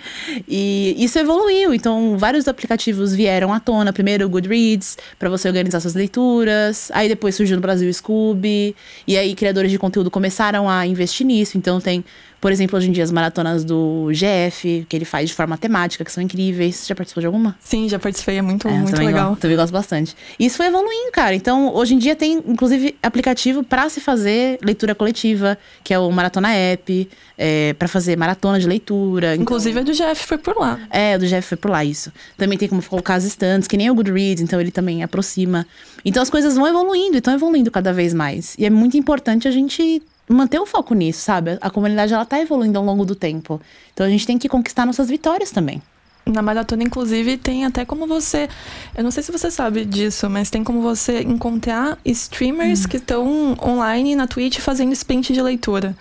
E 0.47 0.95
isso 0.99 1.19
evoluiu. 1.19 1.75
Então, 1.75 2.17
vários 2.17 2.47
aplicativos 2.47 3.13
vieram 3.13 3.53
à 3.53 3.59
tona. 3.59 3.93
Primeiro 3.93 4.25
o 4.25 4.29
Goodreads, 4.29 4.97
para 5.19 5.29
você 5.29 5.49
organizar 5.49 5.81
suas 5.81 5.95
leituras. 5.95 6.93
Aí 6.95 7.09
depois 7.09 7.35
surgiu 7.35 7.57
no 7.57 7.63
Brasil 7.63 7.89
o 7.89 7.91
Scooby. 8.37 8.77
E 9.07 9.17
aí 9.17 9.35
criadores 9.35 9.71
de 9.71 9.79
conteúdo 9.79 10.11
começaram 10.11 10.69
a 10.69 10.87
investir 10.87 11.27
nisso. 11.27 11.57
Então 11.57 11.81
tem 11.81 12.05
Por 12.41 12.53
exemplo, 12.53 12.77
hoje 12.77 12.89
em 12.89 12.93
dia, 12.93 13.03
as 13.03 13.11
maratonas 13.11 13.65
do 13.65 14.09
GF, 14.13 14.87
que 14.89 14.95
ele 14.97 15.05
faz 15.05 15.29
de 15.29 15.35
forma 15.35 15.57
temática, 15.57 16.05
que 16.05 16.13
são 16.13 16.23
incríveis. 16.23 16.77
Você 16.77 16.89
já 16.89 16.95
participou 16.95 17.21
de 17.21 17.27
alguma? 17.27 17.57
Sim, 17.61 17.89
já 17.89 17.99
participei, 17.99 18.37
é 18.39 18.43
muito, 18.43 18.69
É, 18.69 18.73
muito 18.73 18.91
também 18.93 19.07
legal. 19.09 19.31
Gosto, 19.31 19.41
também 19.41 19.57
gosto 19.57 19.73
bastante. 19.73 20.15
E 20.39 20.47
isso 20.47 20.57
foi 20.57 20.67
evoluindo, 20.67 21.11
cara. 21.13 21.35
Então, 21.35 21.75
hoje 21.75 21.95
em 21.95 21.99
dia 21.99 22.15
tem, 22.15 22.43
inclusive, 22.47 22.95
aplicativo 23.03 23.63
pra 23.65 23.89
se 23.89 24.01
fazer 24.01 24.59
leitura 24.63 24.95
coletiva, 24.95 25.59
que 25.83 25.93
é 25.95 25.99
o 25.99 26.11
Maratona 26.13 26.53
App, 26.53 27.09
é, 27.39 27.73
para 27.75 27.89
fazer 27.89 28.17
maratona 28.17 28.61
de 28.61 28.67
leitura. 28.69 29.33
Então, 29.33 29.43
Inclusive 29.43 29.81
a 29.81 29.83
do 29.83 29.93
Jeff 29.93 30.27
foi 30.27 30.39
por 30.39 30.57
lá. 30.57 30.79
é, 30.91 31.17
o 31.17 31.19
do 31.19 31.27
Jeff 31.27 31.49
foi 31.49 31.57
por 31.57 31.71
lá, 31.71 31.85
isso. 31.85 32.13
Também 32.37 32.57
tem 32.59 32.69
como 32.69 32.83
colocar 32.83 33.15
as 33.15 33.25
estantes, 33.25 33.67
que 33.67 33.77
nem 33.77 33.91
o 33.91 33.95
Goodreads, 33.95 34.43
então 34.43 34.61
ele 34.61 34.71
também 34.71 35.03
aproxima. 35.03 35.67
Então 36.05 36.23
as 36.23 36.31
coisas 36.31 36.55
vão 36.55 36.67
evoluindo 36.69 37.17
e 37.17 37.19
estão 37.19 37.35
evoluindo 37.35 37.71
cada 37.71 37.93
vez 37.93 38.13
mais. 38.15 38.55
E 38.59 38.65
é 38.67 38.71
muito 38.71 38.97
importante 38.97 39.49
a 39.49 39.51
gente 39.51 40.03
manter 40.29 40.59
o 40.59 40.67
foco 40.67 40.95
nisso, 40.95 41.21
sabe? 41.21 41.59
A 41.61 41.71
comunidade, 41.71 42.13
ela 42.13 42.25
tá 42.25 42.41
evoluindo 42.41 42.79
ao 42.79 42.85
longo 42.85 43.05
do 43.05 43.15
tempo. 43.15 43.61
Então 43.93 44.07
a 44.07 44.11
gente 44.11 44.27
tem 44.27 44.39
que 44.39 44.49
conquistar 44.49 44.87
nossas 44.87 45.09
vitórias 45.09 45.51
também. 45.51 45.83
Na 46.27 46.43
maratona, 46.43 46.83
inclusive, 46.83 47.37
tem 47.37 47.65
até 47.65 47.85
como 47.85 48.05
você. 48.05 48.49
Eu 48.97 49.05
não 49.05 49.13
sei 49.13 49.23
se 49.23 49.31
você 49.31 49.49
sabe 49.49 49.85
disso, 49.85 50.29
mas 50.29 50.51
tem 50.51 50.65
como 50.65 50.83
você 50.83 51.21
encontrar 51.21 51.97
streamers 52.05 52.85
que 52.85 52.97
estão 52.97 53.57
online 53.65 54.17
na 54.17 54.27
Twitch 54.27 54.59
fazendo 54.59 54.93
sprint 54.93 55.33
de 55.33 55.41
leitura. 55.41 55.95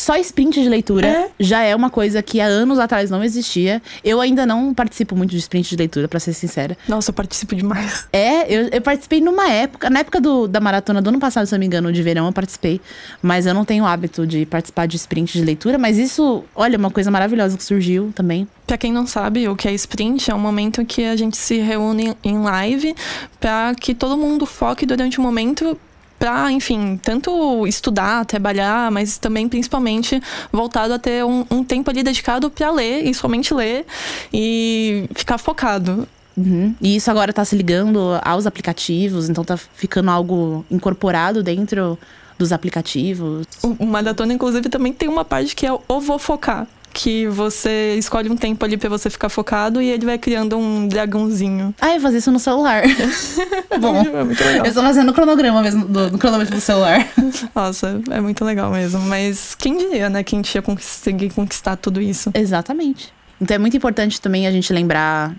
Só 0.00 0.16
sprint 0.16 0.62
de 0.62 0.68
leitura 0.68 1.06
É. 1.06 1.28
já 1.38 1.60
é 1.62 1.76
uma 1.76 1.90
coisa 1.90 2.22
que 2.22 2.40
há 2.40 2.46
anos 2.46 2.78
atrás 2.78 3.10
não 3.10 3.22
existia. 3.22 3.82
Eu 4.02 4.18
ainda 4.18 4.46
não 4.46 4.72
participo 4.72 5.14
muito 5.14 5.30
de 5.32 5.36
sprint 5.36 5.68
de 5.68 5.76
leitura, 5.76 6.08
pra 6.08 6.18
ser 6.18 6.32
sincera. 6.32 6.74
Nossa, 6.88 7.10
eu 7.10 7.14
participo 7.14 7.54
demais. 7.54 8.06
É, 8.10 8.50
eu, 8.52 8.68
eu 8.72 8.80
participei 8.80 9.20
numa 9.20 9.46
época, 9.50 9.90
na 9.90 9.98
época 10.00 10.18
do, 10.18 10.48
da 10.48 10.58
maratona 10.58 11.02
do 11.02 11.08
ano 11.10 11.18
passado, 11.18 11.44
se 11.46 11.54
eu 11.54 11.58
não 11.58 11.60
me 11.60 11.66
engano, 11.66 11.92
de 11.92 12.02
verão, 12.02 12.24
eu 12.24 12.32
participei. 12.32 12.80
Mas 13.20 13.44
eu 13.44 13.52
não 13.52 13.62
tenho 13.64 13.84
o 13.84 13.86
hábito 13.86 14.26
de 14.26 14.46
participar 14.46 14.86
de 14.86 14.96
sprint 14.96 15.38
de 15.38 15.44
leitura. 15.44 15.76
Mas 15.76 15.98
isso, 15.98 16.44
olha, 16.54 16.78
uma 16.78 16.90
coisa 16.90 17.10
maravilhosa 17.10 17.58
que 17.58 17.62
surgiu 17.64 18.10
também. 18.14 18.48
Pra 18.66 18.78
quem 18.78 18.92
não 18.92 19.06
sabe, 19.06 19.48
o 19.48 19.54
que 19.54 19.68
é 19.68 19.72
sprint 19.74 20.30
é 20.30 20.34
um 20.34 20.38
momento 20.38 20.82
que 20.84 21.04
a 21.04 21.14
gente 21.16 21.36
se 21.36 21.58
reúne 21.58 22.16
em 22.24 22.38
live 22.38 22.94
pra 23.38 23.74
que 23.78 23.94
todo 23.94 24.16
mundo 24.16 24.46
foque 24.46 24.86
durante 24.86 25.18
o 25.18 25.22
momento 25.22 25.76
pra, 26.20 26.52
enfim, 26.52 27.00
tanto 27.02 27.66
estudar, 27.66 28.26
trabalhar, 28.26 28.90
mas 28.90 29.16
também 29.16 29.48
principalmente 29.48 30.22
voltado 30.52 30.92
a 30.92 30.98
ter 30.98 31.24
um, 31.24 31.46
um 31.50 31.64
tempo 31.64 31.90
ali 31.90 32.02
dedicado 32.02 32.50
pra 32.50 32.70
ler 32.70 33.06
e 33.06 33.14
somente 33.14 33.54
ler 33.54 33.86
e 34.32 35.08
ficar 35.14 35.38
focado. 35.38 36.06
Uhum. 36.36 36.74
E 36.80 36.94
isso 36.94 37.10
agora 37.10 37.32
tá 37.32 37.42
se 37.42 37.56
ligando 37.56 38.18
aos 38.22 38.46
aplicativos, 38.46 39.30
então 39.30 39.42
tá 39.42 39.56
ficando 39.56 40.10
algo 40.10 40.64
incorporado 40.70 41.42
dentro 41.42 41.98
dos 42.38 42.52
aplicativos. 42.52 43.46
O, 43.62 43.84
o 43.84 43.86
maratona, 43.86 44.34
inclusive, 44.34 44.68
também 44.68 44.92
tem 44.92 45.08
uma 45.08 45.24
parte 45.24 45.56
que 45.56 45.66
é 45.66 45.72
o 45.72 46.00
vou 46.00 46.18
focar. 46.18 46.66
Que 46.92 47.26
você 47.28 47.94
escolhe 47.96 48.28
um 48.28 48.36
tempo 48.36 48.64
ali 48.64 48.76
pra 48.76 48.88
você 48.88 49.08
ficar 49.08 49.28
focado 49.28 49.80
e 49.80 49.88
ele 49.90 50.04
vai 50.04 50.18
criando 50.18 50.58
um 50.58 50.88
dragãozinho. 50.88 51.74
Ah, 51.80 51.88
eu 51.90 51.94
ia 51.94 52.00
fazer 52.00 52.18
isso 52.18 52.32
no 52.32 52.38
celular. 52.38 52.82
Bom, 53.80 54.00
É 54.02 54.24
muito 54.24 54.42
legal. 54.44 54.66
eu 54.66 54.74
tô 54.74 54.82
fazendo 54.82 55.08
o 55.10 55.14
cronograma 55.14 55.62
mesmo, 55.62 55.84
do, 55.84 56.10
do 56.10 56.18
cronômetro 56.18 56.54
do 56.54 56.60
celular. 56.60 57.06
Nossa, 57.54 58.00
é 58.10 58.20
muito 58.20 58.44
legal 58.44 58.70
mesmo. 58.72 59.00
Mas 59.00 59.54
quem 59.54 59.76
diria, 59.76 60.10
né, 60.10 60.22
que 60.24 60.34
a 60.34 60.38
gente 60.38 60.54
ia 60.54 60.62
conseguir 60.62 61.30
conquistar 61.30 61.76
tudo 61.76 62.00
isso? 62.00 62.30
Exatamente. 62.34 63.12
Então 63.40 63.54
é 63.54 63.58
muito 63.58 63.76
importante 63.76 64.20
também 64.20 64.46
a 64.46 64.50
gente 64.50 64.72
lembrar 64.72 65.34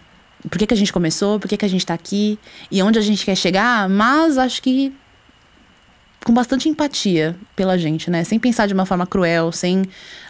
por 0.50 0.58
que, 0.58 0.66
que 0.66 0.74
a 0.74 0.78
gente 0.78 0.92
começou, 0.92 1.40
por 1.40 1.48
que, 1.48 1.56
que 1.58 1.66
a 1.66 1.70
gente 1.70 1.86
tá 1.86 1.94
aqui 1.94 2.40
e 2.72 2.82
onde 2.82 2.98
a 2.98 3.02
gente 3.02 3.24
quer 3.26 3.36
chegar, 3.36 3.88
mas 3.88 4.38
acho 4.40 4.62
que 4.64 4.92
com 6.26 6.34
bastante 6.34 6.70
empatia 6.70 7.36
pela 7.56 7.78
gente, 7.78 8.10
né? 8.10 8.24
Sem 8.24 8.40
pensar 8.40 8.68
de 8.68 8.74
uma 8.74 8.86
forma 8.86 9.08
cruel, 9.08 9.52
sem 9.52 9.84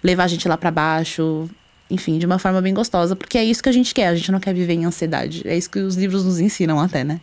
levar 0.03 0.25
a 0.25 0.27
gente 0.27 0.47
lá 0.47 0.57
pra 0.57 0.71
baixo. 0.71 1.49
Enfim, 1.89 2.17
de 2.17 2.25
uma 2.25 2.39
forma 2.39 2.61
bem 2.61 2.73
gostosa, 2.73 3.17
porque 3.17 3.37
é 3.37 3.43
isso 3.43 3.61
que 3.61 3.67
a 3.67 3.71
gente 3.71 3.93
quer. 3.93 4.07
A 4.07 4.15
gente 4.15 4.31
não 4.31 4.39
quer 4.39 4.53
viver 4.53 4.73
em 4.73 4.85
ansiedade. 4.85 5.41
É 5.45 5.57
isso 5.57 5.69
que 5.69 5.79
os 5.79 5.95
livros 5.95 6.23
nos 6.23 6.39
ensinam 6.39 6.79
até, 6.79 7.03
né? 7.03 7.19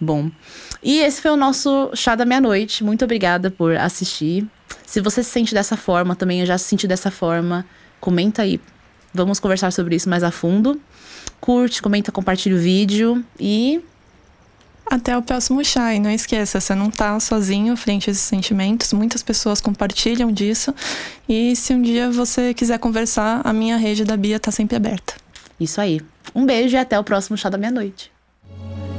Bom. 0.00 0.30
E 0.82 0.98
esse 1.00 1.20
foi 1.20 1.30
o 1.30 1.36
nosso 1.36 1.90
chá 1.94 2.14
da 2.14 2.24
meia-noite. 2.24 2.82
Muito 2.82 3.04
obrigada 3.04 3.50
por 3.50 3.76
assistir. 3.76 4.46
Se 4.86 5.00
você 5.00 5.22
se 5.22 5.30
sente 5.30 5.52
dessa 5.52 5.76
forma, 5.76 6.16
também 6.16 6.40
eu 6.40 6.46
já 6.46 6.56
se 6.56 6.64
senti 6.64 6.86
dessa 6.86 7.10
forma, 7.10 7.66
comenta 8.00 8.42
aí. 8.42 8.60
Vamos 9.12 9.40
conversar 9.40 9.72
sobre 9.72 9.96
isso 9.96 10.08
mais 10.08 10.22
a 10.22 10.30
fundo. 10.30 10.80
Curte, 11.40 11.82
comenta, 11.82 12.12
compartilha 12.12 12.56
o 12.56 12.58
vídeo 12.58 13.24
e 13.38 13.80
Até 14.90 15.16
o 15.16 15.22
próximo 15.22 15.64
chá. 15.64 15.94
E 15.94 16.00
não 16.00 16.10
esqueça, 16.10 16.60
você 16.60 16.74
não 16.74 16.90
tá 16.90 17.18
sozinho 17.18 17.76
frente 17.76 18.08
a 18.08 18.12
esses 18.12 18.22
sentimentos. 18.22 18.92
Muitas 18.92 19.22
pessoas 19.22 19.60
compartilham 19.60 20.30
disso. 20.30 20.74
E 21.28 21.54
se 21.56 21.74
um 21.74 21.82
dia 21.82 22.10
você 22.10 22.54
quiser 22.54 22.78
conversar, 22.78 23.40
a 23.44 23.52
minha 23.52 23.76
rede 23.76 24.04
da 24.04 24.16
Bia 24.16 24.38
tá 24.38 24.50
sempre 24.50 24.76
aberta. 24.76 25.14
isso 25.58 25.80
aí. 25.80 26.00
Um 26.34 26.44
beijo 26.44 26.76
e 26.76 26.78
até 26.78 26.98
o 26.98 27.04
próximo 27.04 27.36
chá 27.36 27.48
da 27.48 27.58
meia-noite. 27.58 28.10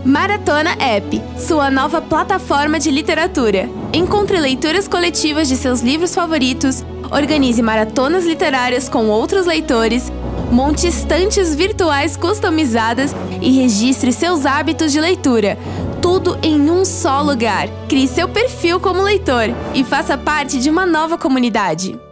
Maratona 0.05 0.71
App, 0.79 1.21
sua 1.37 1.69
nova 1.69 2.01
plataforma 2.01 2.79
de 2.79 2.89
literatura. 2.89 3.69
Encontre 3.93 4.39
leituras 4.39 4.87
coletivas 4.87 5.49
de 5.49 5.57
seus 5.57 5.81
livros 5.81 6.15
favoritos, 6.15 6.83
organize 7.11 7.61
maratonas 7.61 8.25
literárias 8.25 8.87
com 8.87 9.07
outros 9.07 9.45
leitores, 9.45 10.09
monte 10.51 10.87
estantes 10.87 11.53
virtuais 11.53 12.15
customizadas 12.15 13.15
e 13.41 13.51
registre 13.51 14.11
seus 14.11 14.45
hábitos 14.45 14.91
de 14.91 14.99
leitura. 14.99 15.57
Tudo 16.01 16.37
em 16.41 16.69
um 16.69 16.85
só 16.85 17.21
lugar. 17.21 17.67
Crie 17.87 18.07
seu 18.07 18.29
perfil 18.29 18.79
como 18.79 19.01
leitor 19.01 19.49
e 19.73 19.83
faça 19.83 20.17
parte 20.17 20.59
de 20.59 20.69
uma 20.69 20.85
nova 20.85 21.17
comunidade. 21.17 22.06